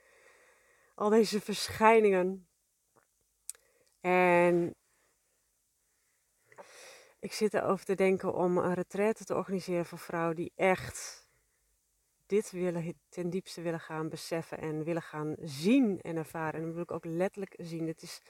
al 0.95 1.09
deze 1.09 1.41
verschijningen. 1.41 2.49
En 4.01 4.75
ik 7.19 7.33
zit 7.33 7.55
erover 7.55 7.85
te 7.85 7.95
denken 7.95 8.35
om 8.35 8.59
een 8.59 8.75
retraite 8.75 9.25
te 9.25 9.35
organiseren 9.35 9.87
voor 9.87 9.99
vrouwen 9.99 10.37
die 10.37 10.53
echt 10.55 11.29
dit 12.27 12.51
willen, 12.51 13.01
ten 13.09 13.31
diepste 13.31 13.63
willen 13.63 13.81
gaan 13.81 14.09
beseffen 14.09 14.59
en 14.59 14.85
willen 14.85 15.03
gaan 15.03 15.35
zien 15.41 16.01
en 16.01 16.17
ervaren. 16.17 16.55
En 16.55 16.61
dan 16.61 16.73
wil 16.73 16.83
ik 16.83 16.91
ook 16.91 17.05
letterlijk 17.05 17.55
zien. 17.57 17.87
Het 17.87 18.03
is, 18.03 18.23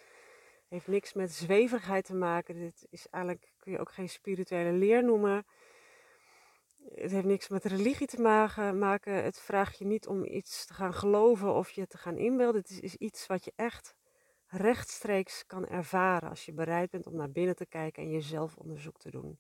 heeft 0.69 0.87
niks 0.87 1.13
met 1.13 1.33
zweverigheid 1.33 2.05
te 2.05 2.15
maken. 2.15 2.55
Dit 2.55 2.87
is 2.91 3.09
eigenlijk, 3.09 3.53
kun 3.59 3.73
je 3.73 3.79
ook 3.79 3.93
geen 3.93 4.09
spirituele 4.09 4.73
leer 4.73 5.05
noemen. 5.05 5.47
Het 6.95 7.11
heeft 7.11 7.27
niks 7.27 7.49
met 7.49 7.65
religie 7.65 8.07
te 8.07 8.21
maken. 8.75 9.25
Het 9.25 9.41
vraagt 9.41 9.79
je 9.79 9.85
niet 9.85 10.07
om 10.07 10.25
iets 10.25 10.67
te 10.67 10.75
gaan 10.75 10.95
geloven 10.95 11.55
of 11.55 11.71
je 11.71 11.87
te 11.87 11.99
gaan 11.99 12.17
inbeelden. 12.17 12.61
Het 12.61 12.83
is, 12.83 12.97
iets 12.97 13.27
wat 13.27 13.45
je 13.45 13.53
echt 13.57 13.97
rechtstreeks 14.47 15.47
kan 15.47 15.67
ervaren 15.67 16.29
als 16.29 16.45
je 16.45 16.53
bereid 16.53 16.91
bent 16.91 17.07
om 17.07 17.17
naar 17.17 17.31
binnen 17.31 17.57
te 17.57 17.67
kijken 17.67 18.03
en 18.03 18.11
jezelf 18.11 18.57
onderzoek 18.57 18.99
te 18.99 19.11
doen. 19.11 19.39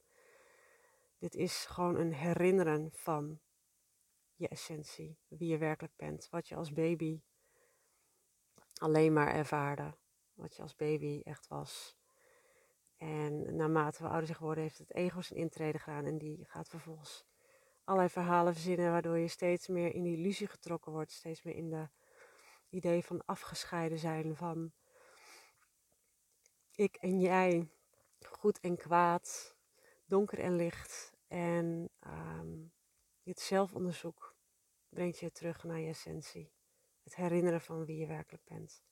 Dit 1.18 1.34
is 1.34 1.64
gewoon 1.64 1.96
een 1.96 2.12
herinneren 2.12 2.90
van 2.92 3.40
je 4.34 4.48
essentie, 4.48 5.18
wie 5.28 5.48
je 5.48 5.58
werkelijk 5.58 5.96
bent, 5.96 6.28
wat 6.30 6.48
je 6.48 6.54
als 6.54 6.72
baby 6.72 7.20
alleen 8.74 9.12
maar 9.12 9.34
ervaarde, 9.34 9.94
wat 10.36 10.56
je 10.56 10.62
als 10.62 10.76
baby 10.76 11.20
echt 11.24 11.48
was. 11.48 11.96
En 12.96 13.56
naarmate 13.56 14.02
we 14.02 14.08
ouder 14.08 14.26
zijn 14.26 14.38
geworden, 14.38 14.62
heeft 14.62 14.78
het 14.78 14.94
ego 14.94 15.20
zijn 15.20 15.38
intrede 15.38 15.78
gedaan 15.78 16.04
en 16.04 16.18
die 16.18 16.44
gaat 16.44 16.68
vervolgens 16.68 17.24
allerlei 17.84 18.12
verhalen 18.12 18.52
verzinnen, 18.52 18.90
waardoor 18.90 19.18
je 19.18 19.28
steeds 19.28 19.68
meer 19.68 19.94
in 19.94 20.02
die 20.02 20.16
illusie 20.16 20.46
getrokken 20.46 20.92
wordt, 20.92 21.12
steeds 21.12 21.42
meer 21.42 21.54
in 21.54 21.70
de 21.70 21.88
idee 22.68 23.04
van 23.04 23.24
afgescheiden 23.24 23.98
zijn 23.98 24.36
van 24.36 24.72
ik 26.76 26.96
en 26.96 27.20
jij, 27.20 27.68
goed 28.20 28.60
en 28.60 28.76
kwaad, 28.76 29.56
donker 30.04 30.38
en 30.38 30.56
licht. 30.56 31.14
En 31.26 31.90
um, 32.06 32.72
dit 33.22 33.40
zelfonderzoek 33.40 34.36
brengt 34.88 35.18
je 35.18 35.30
terug 35.32 35.64
naar 35.64 35.78
je 35.78 35.88
essentie. 35.88 36.52
Het 37.02 37.16
herinneren 37.16 37.60
van 37.60 37.84
wie 37.84 37.98
je 37.98 38.06
werkelijk 38.06 38.44
bent. 38.44 38.82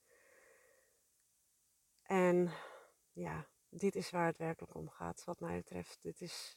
En 2.04 2.50
ja, 3.12 3.46
dit 3.68 3.96
is 3.96 4.10
waar 4.10 4.26
het 4.26 4.38
werkelijk 4.38 4.74
om 4.74 4.88
gaat, 4.88 5.24
wat 5.24 5.40
mij 5.40 5.56
betreft. 5.56 5.98
Dit 6.02 6.20
is 6.20 6.56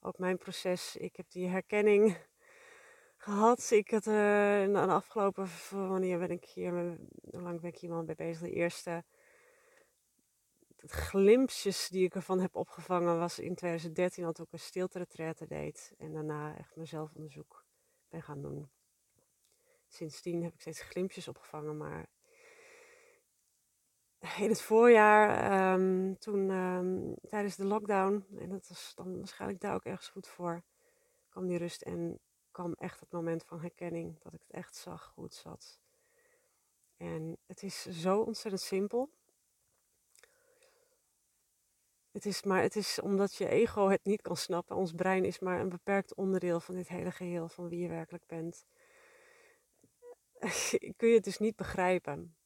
ook 0.00 0.18
mijn 0.18 0.38
proces. 0.38 0.96
Ik 0.96 1.16
heb 1.16 1.30
die 1.30 1.48
herkenning 1.48 2.16
gehad. 3.16 3.70
Ik 3.70 3.90
had 3.90 4.06
uh, 4.06 4.12
de 4.66 4.86
afgelopen, 4.88 5.48
wanneer 5.70 6.18
ben 6.18 6.30
ik 6.30 6.44
hier, 6.44 6.72
hoe 7.30 7.40
lang 7.40 7.60
ben 7.60 7.70
ik 7.70 7.78
hier 7.78 7.90
mee 7.90 8.14
bezig? 8.14 8.40
De 8.42 8.52
eerste 8.52 9.04
glimpjes 10.76 11.88
die 11.88 12.04
ik 12.04 12.14
ervan 12.14 12.40
heb 12.40 12.56
opgevangen 12.56 13.18
was 13.18 13.38
in 13.38 13.54
2013 13.54 14.24
dat 14.24 14.38
ik 14.38 14.52
een 14.52 14.58
stilte 14.58 15.46
deed. 15.48 15.94
En 15.98 16.12
daarna 16.12 16.56
echt 16.56 16.76
mezelf 16.76 17.14
onderzoek 17.14 17.64
ben 18.08 18.22
gaan 18.22 18.42
doen. 18.42 18.70
Sindsdien 19.88 20.42
heb 20.42 20.54
ik 20.54 20.60
steeds 20.60 20.80
glimpjes 20.80 21.28
opgevangen, 21.28 21.76
maar 21.76 22.06
in 24.44 24.48
het 24.48 24.62
voorjaar, 24.62 25.50
ehm, 25.50 26.14
toen 26.14 26.50
um, 26.50 27.14
tijdens 27.28 27.56
de 27.56 27.64
lockdown, 27.64 28.26
en 28.38 28.48
dat 28.48 28.68
was 28.68 28.92
dan 28.94 29.18
waarschijnlijk 29.18 29.60
daar 29.60 29.74
ook 29.74 29.84
ergens 29.84 30.08
goed 30.08 30.26
voor, 30.26 30.62
kwam 31.28 31.46
die 31.46 31.58
rust 31.58 31.82
en 31.82 32.20
kwam 32.50 32.72
echt 32.72 33.00
het 33.00 33.10
moment 33.10 33.44
van 33.44 33.60
herkenning, 33.60 34.18
dat 34.22 34.32
ik 34.32 34.40
het 34.46 34.52
echt 34.52 34.76
zag 34.76 35.12
hoe 35.14 35.24
het 35.24 35.34
zat. 35.34 35.80
En 36.96 37.38
het 37.46 37.62
is 37.62 37.82
zo 37.82 38.20
ontzettend 38.20 38.62
simpel. 38.62 39.10
Het 42.10 42.26
is 42.26 42.42
maar, 42.42 42.62
het 42.62 42.76
is 42.76 43.00
omdat 43.00 43.34
je 43.34 43.48
ego 43.48 43.88
het 43.88 44.04
niet 44.04 44.22
kan 44.22 44.36
snappen. 44.36 44.76
Ons 44.76 44.92
brein 44.92 45.24
is 45.24 45.38
maar 45.38 45.60
een 45.60 45.68
beperkt 45.68 46.14
onderdeel 46.14 46.60
van 46.60 46.74
dit 46.74 46.88
hele 46.88 47.10
geheel, 47.10 47.48
van 47.48 47.68
wie 47.68 47.78
je 47.78 47.88
werkelijk 47.88 48.26
bent. 48.26 48.66
Kun 50.96 51.08
je 51.08 51.14
het 51.14 51.24
dus 51.24 51.38
niet 51.38 51.56
begrijpen. 51.56 52.37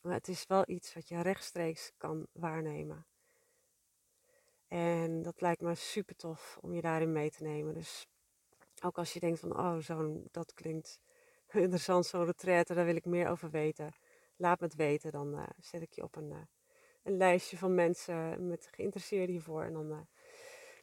Maar 0.00 0.12
het 0.14 0.28
is 0.28 0.46
wel 0.46 0.62
iets 0.66 0.94
wat 0.94 1.08
je 1.08 1.20
rechtstreeks 1.20 1.92
kan 1.96 2.26
waarnemen. 2.32 3.06
En 4.68 5.22
dat 5.22 5.40
lijkt 5.40 5.60
me 5.60 5.74
super 5.74 6.16
tof 6.16 6.58
om 6.60 6.74
je 6.74 6.80
daarin 6.80 7.12
mee 7.12 7.30
te 7.30 7.42
nemen. 7.42 7.74
Dus 7.74 8.06
ook 8.82 8.98
als 8.98 9.12
je 9.12 9.20
denkt 9.20 9.40
van, 9.40 9.58
oh, 9.58 9.78
zo'n, 9.78 10.28
dat 10.30 10.54
klinkt 10.54 11.00
interessant, 11.52 12.06
zo'n 12.06 12.24
retraite, 12.24 12.74
daar 12.74 12.84
wil 12.84 12.96
ik 12.96 13.04
meer 13.04 13.28
over 13.28 13.50
weten. 13.50 13.94
Laat 14.36 14.60
me 14.60 14.66
het 14.66 14.74
weten, 14.74 15.12
dan 15.12 15.34
uh, 15.34 15.46
zet 15.58 15.82
ik 15.82 15.92
je 15.92 16.02
op 16.02 16.16
een... 16.16 16.30
Uh, 16.30 16.38
een 17.02 17.16
lijstje 17.16 17.58
van 17.58 17.74
mensen 17.74 18.46
met 18.46 18.68
geïnteresseerden 18.70 19.30
hiervoor. 19.30 19.62
En 19.62 19.72
dan 19.72 19.90
uh, 19.90 20.00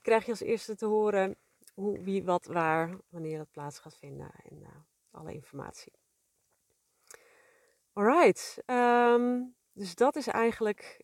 krijg 0.02 0.26
je 0.26 0.32
als 0.32 0.40
eerste 0.40 0.76
te 0.76 0.86
horen 0.86 1.36
hoe, 1.74 2.00
wie, 2.00 2.24
wat, 2.24 2.46
waar, 2.46 2.98
wanneer 3.10 3.38
dat 3.38 3.52
plaats 3.52 3.80
gaat 3.80 3.98
vinden 3.98 4.32
en 4.44 4.64
alle 5.12 5.34
informatie. 5.34 5.94
Alright, 7.98 8.64
um, 8.66 9.56
dus 9.74 9.96
dat 9.96 10.16
is 10.16 10.28
eigenlijk 10.28 11.04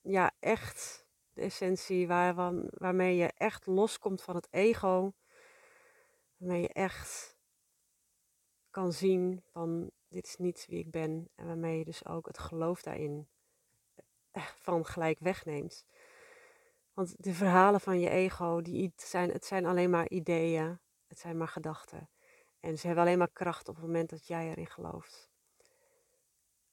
ja, 0.00 0.32
echt 0.40 1.06
de 1.32 1.40
essentie 1.40 2.06
waar, 2.06 2.34
waarmee 2.70 3.16
je 3.16 3.32
echt 3.36 3.66
loskomt 3.66 4.22
van 4.22 4.34
het 4.34 4.48
ego. 4.50 5.12
Waarmee 6.36 6.60
je 6.60 6.72
echt 6.72 7.38
kan 8.70 8.92
zien 8.92 9.42
van 9.52 9.90
dit 10.08 10.26
is 10.26 10.36
niet 10.36 10.66
wie 10.68 10.78
ik 10.78 10.90
ben. 10.90 11.28
En 11.34 11.46
waarmee 11.46 11.78
je 11.78 11.84
dus 11.84 12.06
ook 12.06 12.26
het 12.26 12.38
geloof 12.38 12.82
daarin 12.82 13.28
van 14.66 14.86
gelijk 14.86 15.18
wegneemt. 15.18 15.84
Want 16.92 17.24
de 17.24 17.34
verhalen 17.34 17.80
van 17.80 18.00
je 18.00 18.10
ego, 18.10 18.62
die 18.62 18.92
zijn, 18.96 19.30
het 19.30 19.44
zijn 19.44 19.66
alleen 19.66 19.90
maar 19.90 20.08
ideeën, 20.08 20.80
het 21.06 21.18
zijn 21.18 21.36
maar 21.36 21.48
gedachten. 21.48 22.10
En 22.60 22.78
ze 22.78 22.86
hebben 22.86 23.04
alleen 23.04 23.18
maar 23.18 23.32
kracht 23.32 23.68
op 23.68 23.74
het 23.74 23.84
moment 23.84 24.10
dat 24.10 24.26
jij 24.26 24.50
erin 24.50 24.66
gelooft. 24.66 25.34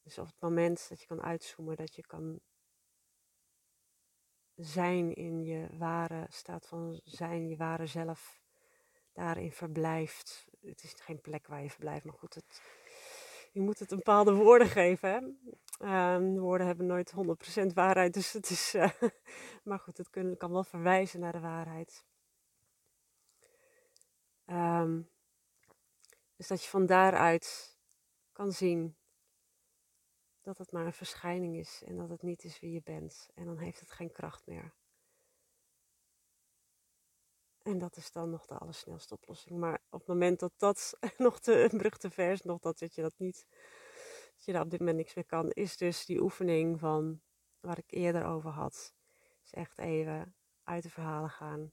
Dus 0.03 0.17
op 0.17 0.25
het 0.25 0.39
moment 0.39 0.89
dat 0.89 0.99
je 0.99 1.07
kan 1.07 1.21
uitzoomen, 1.21 1.75
dat 1.75 1.95
je 1.95 2.05
kan 2.05 2.39
zijn 4.55 5.13
in 5.13 5.43
je 5.43 5.67
ware 5.77 6.25
staat 6.29 6.67
van 6.67 7.01
zijn, 7.03 7.49
je 7.49 7.57
ware 7.57 7.85
zelf, 7.85 8.41
daarin 9.13 9.51
verblijft. 9.51 10.47
Het 10.61 10.83
is 10.83 10.93
geen 10.93 11.21
plek 11.21 11.47
waar 11.47 11.63
je 11.63 11.69
verblijft, 11.69 12.05
maar 12.05 12.13
goed, 12.13 12.33
het, 12.33 12.61
je 13.51 13.61
moet 13.61 13.79
het 13.79 13.91
een 13.91 13.97
bepaalde 13.97 14.33
woorden 14.33 14.67
geven. 14.67 15.09
Hè? 15.09 16.15
Um, 16.15 16.39
woorden 16.39 16.67
hebben 16.67 16.85
nooit 16.85 17.13
100% 17.61 17.73
waarheid, 17.73 18.13
dus 18.13 18.33
het 18.33 18.49
is. 18.49 18.75
Uh, 18.75 18.89
maar 19.63 19.79
goed, 19.79 19.97
het 19.97 20.09
kun, 20.09 20.37
kan 20.37 20.51
wel 20.51 20.63
verwijzen 20.63 21.19
naar 21.19 21.31
de 21.31 21.39
waarheid. 21.39 22.05
Um, 24.45 25.09
dus 26.35 26.47
dat 26.47 26.63
je 26.63 26.69
van 26.69 26.85
daaruit 26.85 27.77
kan 28.31 28.51
zien 28.51 28.95
dat 30.43 30.57
het 30.57 30.71
maar 30.71 30.85
een 30.85 30.93
verschijning 30.93 31.55
is 31.55 31.83
en 31.85 31.97
dat 31.97 32.09
het 32.09 32.21
niet 32.21 32.43
is 32.43 32.59
wie 32.59 32.71
je 32.71 32.81
bent. 32.83 33.29
En 33.33 33.45
dan 33.45 33.57
heeft 33.57 33.79
het 33.79 33.91
geen 33.91 34.11
kracht 34.11 34.45
meer. 34.45 34.73
En 37.61 37.77
dat 37.77 37.95
is 37.95 38.11
dan 38.11 38.29
nog 38.29 38.45
de 38.45 38.57
allersnelste 38.57 39.13
oplossing. 39.13 39.59
Maar 39.59 39.81
op 39.89 39.99
het 39.99 40.07
moment 40.07 40.39
dat 40.39 40.53
dat 40.57 40.97
nog 41.17 41.39
te, 41.39 41.71
een 41.71 41.77
brug 41.77 41.97
te 41.97 42.09
ver 42.09 42.31
is, 42.31 42.41
nog 42.41 42.59
dat, 42.59 42.79
dat 42.79 42.95
je 42.95 43.01
dat 43.01 43.13
niet, 43.17 43.45
dat 44.35 44.45
je 44.45 44.51
daar 44.51 44.61
op 44.61 44.69
dit 44.69 44.79
moment 44.79 44.97
niks 44.97 45.13
meer 45.13 45.25
kan, 45.25 45.49
is 45.51 45.77
dus 45.77 46.05
die 46.05 46.21
oefening 46.21 46.79
van 46.79 47.21
waar 47.59 47.77
ik 47.77 47.91
eerder 47.91 48.25
over 48.25 48.49
had. 48.49 48.93
Is 49.43 49.53
echt 49.53 49.79
even 49.79 50.35
uit 50.63 50.83
de 50.83 50.89
verhalen 50.89 51.29
gaan. 51.29 51.71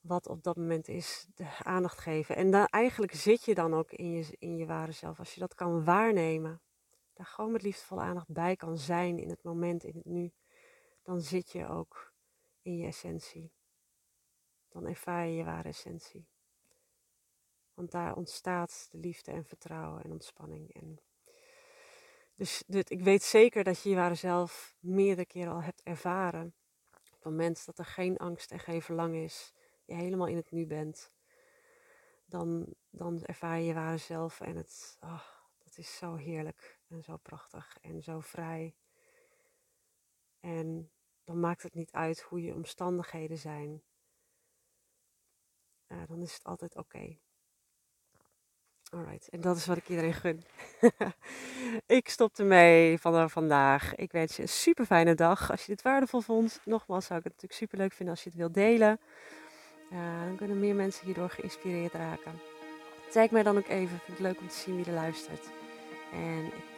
Wat 0.00 0.28
op 0.28 0.42
dat 0.42 0.56
moment 0.56 0.88
is, 0.88 1.26
de 1.34 1.58
aandacht 1.62 1.98
geven. 1.98 2.36
En 2.36 2.50
dan, 2.50 2.66
eigenlijk 2.66 3.14
zit 3.14 3.44
je 3.44 3.54
dan 3.54 3.74
ook 3.74 3.92
in 3.92 4.10
je, 4.10 4.36
in 4.38 4.56
je 4.56 4.66
ware 4.66 4.92
zelf. 4.92 5.18
Als 5.18 5.34
je 5.34 5.40
dat 5.40 5.54
kan 5.54 5.84
waarnemen, 5.84 6.62
daar 7.18 7.26
gewoon 7.26 7.52
met 7.52 7.62
liefdevolle 7.62 8.00
aandacht 8.00 8.32
bij 8.32 8.56
kan 8.56 8.78
zijn 8.78 9.18
in 9.18 9.28
het 9.28 9.42
moment, 9.42 9.84
in 9.84 9.94
het 9.94 10.04
nu, 10.04 10.32
dan 11.02 11.20
zit 11.20 11.50
je 11.50 11.68
ook 11.68 12.12
in 12.62 12.76
je 12.76 12.86
essentie 12.86 13.52
dan 14.68 14.86
ervaar 14.86 15.26
je 15.26 15.36
je 15.36 15.44
ware 15.44 15.68
essentie. 15.68 16.28
Want 17.74 17.90
daar 17.90 18.16
ontstaat 18.16 18.88
de 18.90 18.98
liefde 18.98 19.30
en 19.30 19.44
vertrouwen 19.44 20.02
en 20.02 20.10
ontspanning. 20.10 20.74
En 20.74 21.00
dus 22.34 22.62
dit, 22.66 22.90
ik 22.90 23.00
weet 23.00 23.22
zeker 23.22 23.64
dat 23.64 23.82
je 23.82 23.88
je 23.88 23.96
ware 23.96 24.14
zelf 24.14 24.76
meerdere 24.80 25.26
keren 25.26 25.52
al 25.52 25.62
hebt 25.62 25.82
ervaren. 25.82 26.54
Op 26.92 27.10
het 27.10 27.24
moment 27.24 27.66
dat 27.66 27.78
er 27.78 27.84
geen 27.84 28.16
angst 28.16 28.50
en 28.50 28.58
geen 28.58 28.82
verlangen 28.82 29.22
is, 29.22 29.52
je 29.84 29.94
helemaal 29.94 30.26
in 30.26 30.36
het 30.36 30.50
nu 30.50 30.66
bent, 30.66 31.12
dan, 32.24 32.74
dan 32.90 33.24
ervaar 33.24 33.58
je 33.58 33.66
je 33.66 33.74
ware 33.74 33.96
zelf 33.96 34.40
en 34.40 34.56
het, 34.56 34.96
oh, 35.00 35.24
dat 35.58 35.78
is 35.78 35.96
zo 35.96 36.14
heerlijk 36.14 36.77
en 36.88 37.02
zo 37.02 37.16
prachtig 37.16 37.78
en 37.80 38.02
zo 38.02 38.20
vrij. 38.20 38.74
En 40.40 40.90
dan 41.24 41.40
maakt 41.40 41.62
het 41.62 41.74
niet 41.74 41.92
uit 41.92 42.20
hoe 42.20 42.42
je 42.42 42.54
omstandigheden 42.54 43.38
zijn. 43.38 43.82
Uh, 45.88 46.02
dan 46.06 46.22
is 46.22 46.32
het 46.32 46.44
altijd 46.44 46.76
oké. 46.76 46.96
Okay. 46.96 47.20
Alright, 48.90 49.28
en 49.28 49.40
dat 49.40 49.56
is 49.56 49.66
wat 49.66 49.76
ik 49.76 49.88
iedereen 49.88 50.14
gun. 50.14 50.44
ik 51.98 52.08
stop 52.08 52.38
ermee 52.38 52.98
van 52.98 53.30
vandaag. 53.30 53.94
Ik 53.94 54.12
wens 54.12 54.36
je 54.36 54.42
een 54.42 54.48
super 54.48 54.86
fijne 54.86 55.14
dag. 55.14 55.50
Als 55.50 55.60
je 55.60 55.72
dit 55.72 55.82
waardevol 55.82 56.20
vond, 56.20 56.60
nogmaals 56.64 57.06
zou 57.06 57.18
ik 57.18 57.24
het 57.24 57.32
natuurlijk 57.32 57.60
super 57.60 57.78
leuk 57.78 57.92
vinden 57.92 58.14
als 58.14 58.24
je 58.24 58.30
het 58.30 58.38
wilt 58.38 58.54
delen. 58.54 59.00
Uh, 59.92 60.24
dan 60.24 60.36
kunnen 60.36 60.60
meer 60.60 60.74
mensen 60.74 61.04
hierdoor 61.04 61.30
geïnspireerd 61.30 61.92
raken. 61.92 62.40
Zeg 63.10 63.30
mij 63.30 63.42
dan 63.42 63.56
ook 63.56 63.68
even, 63.68 63.98
vind 63.98 64.18
het 64.18 64.26
leuk 64.26 64.40
om 64.40 64.48
te 64.48 64.54
zien 64.54 64.76
wie 64.76 64.84
er 64.84 64.92
luistert. 64.92 65.50
En 66.12 66.44
ik 66.46 66.77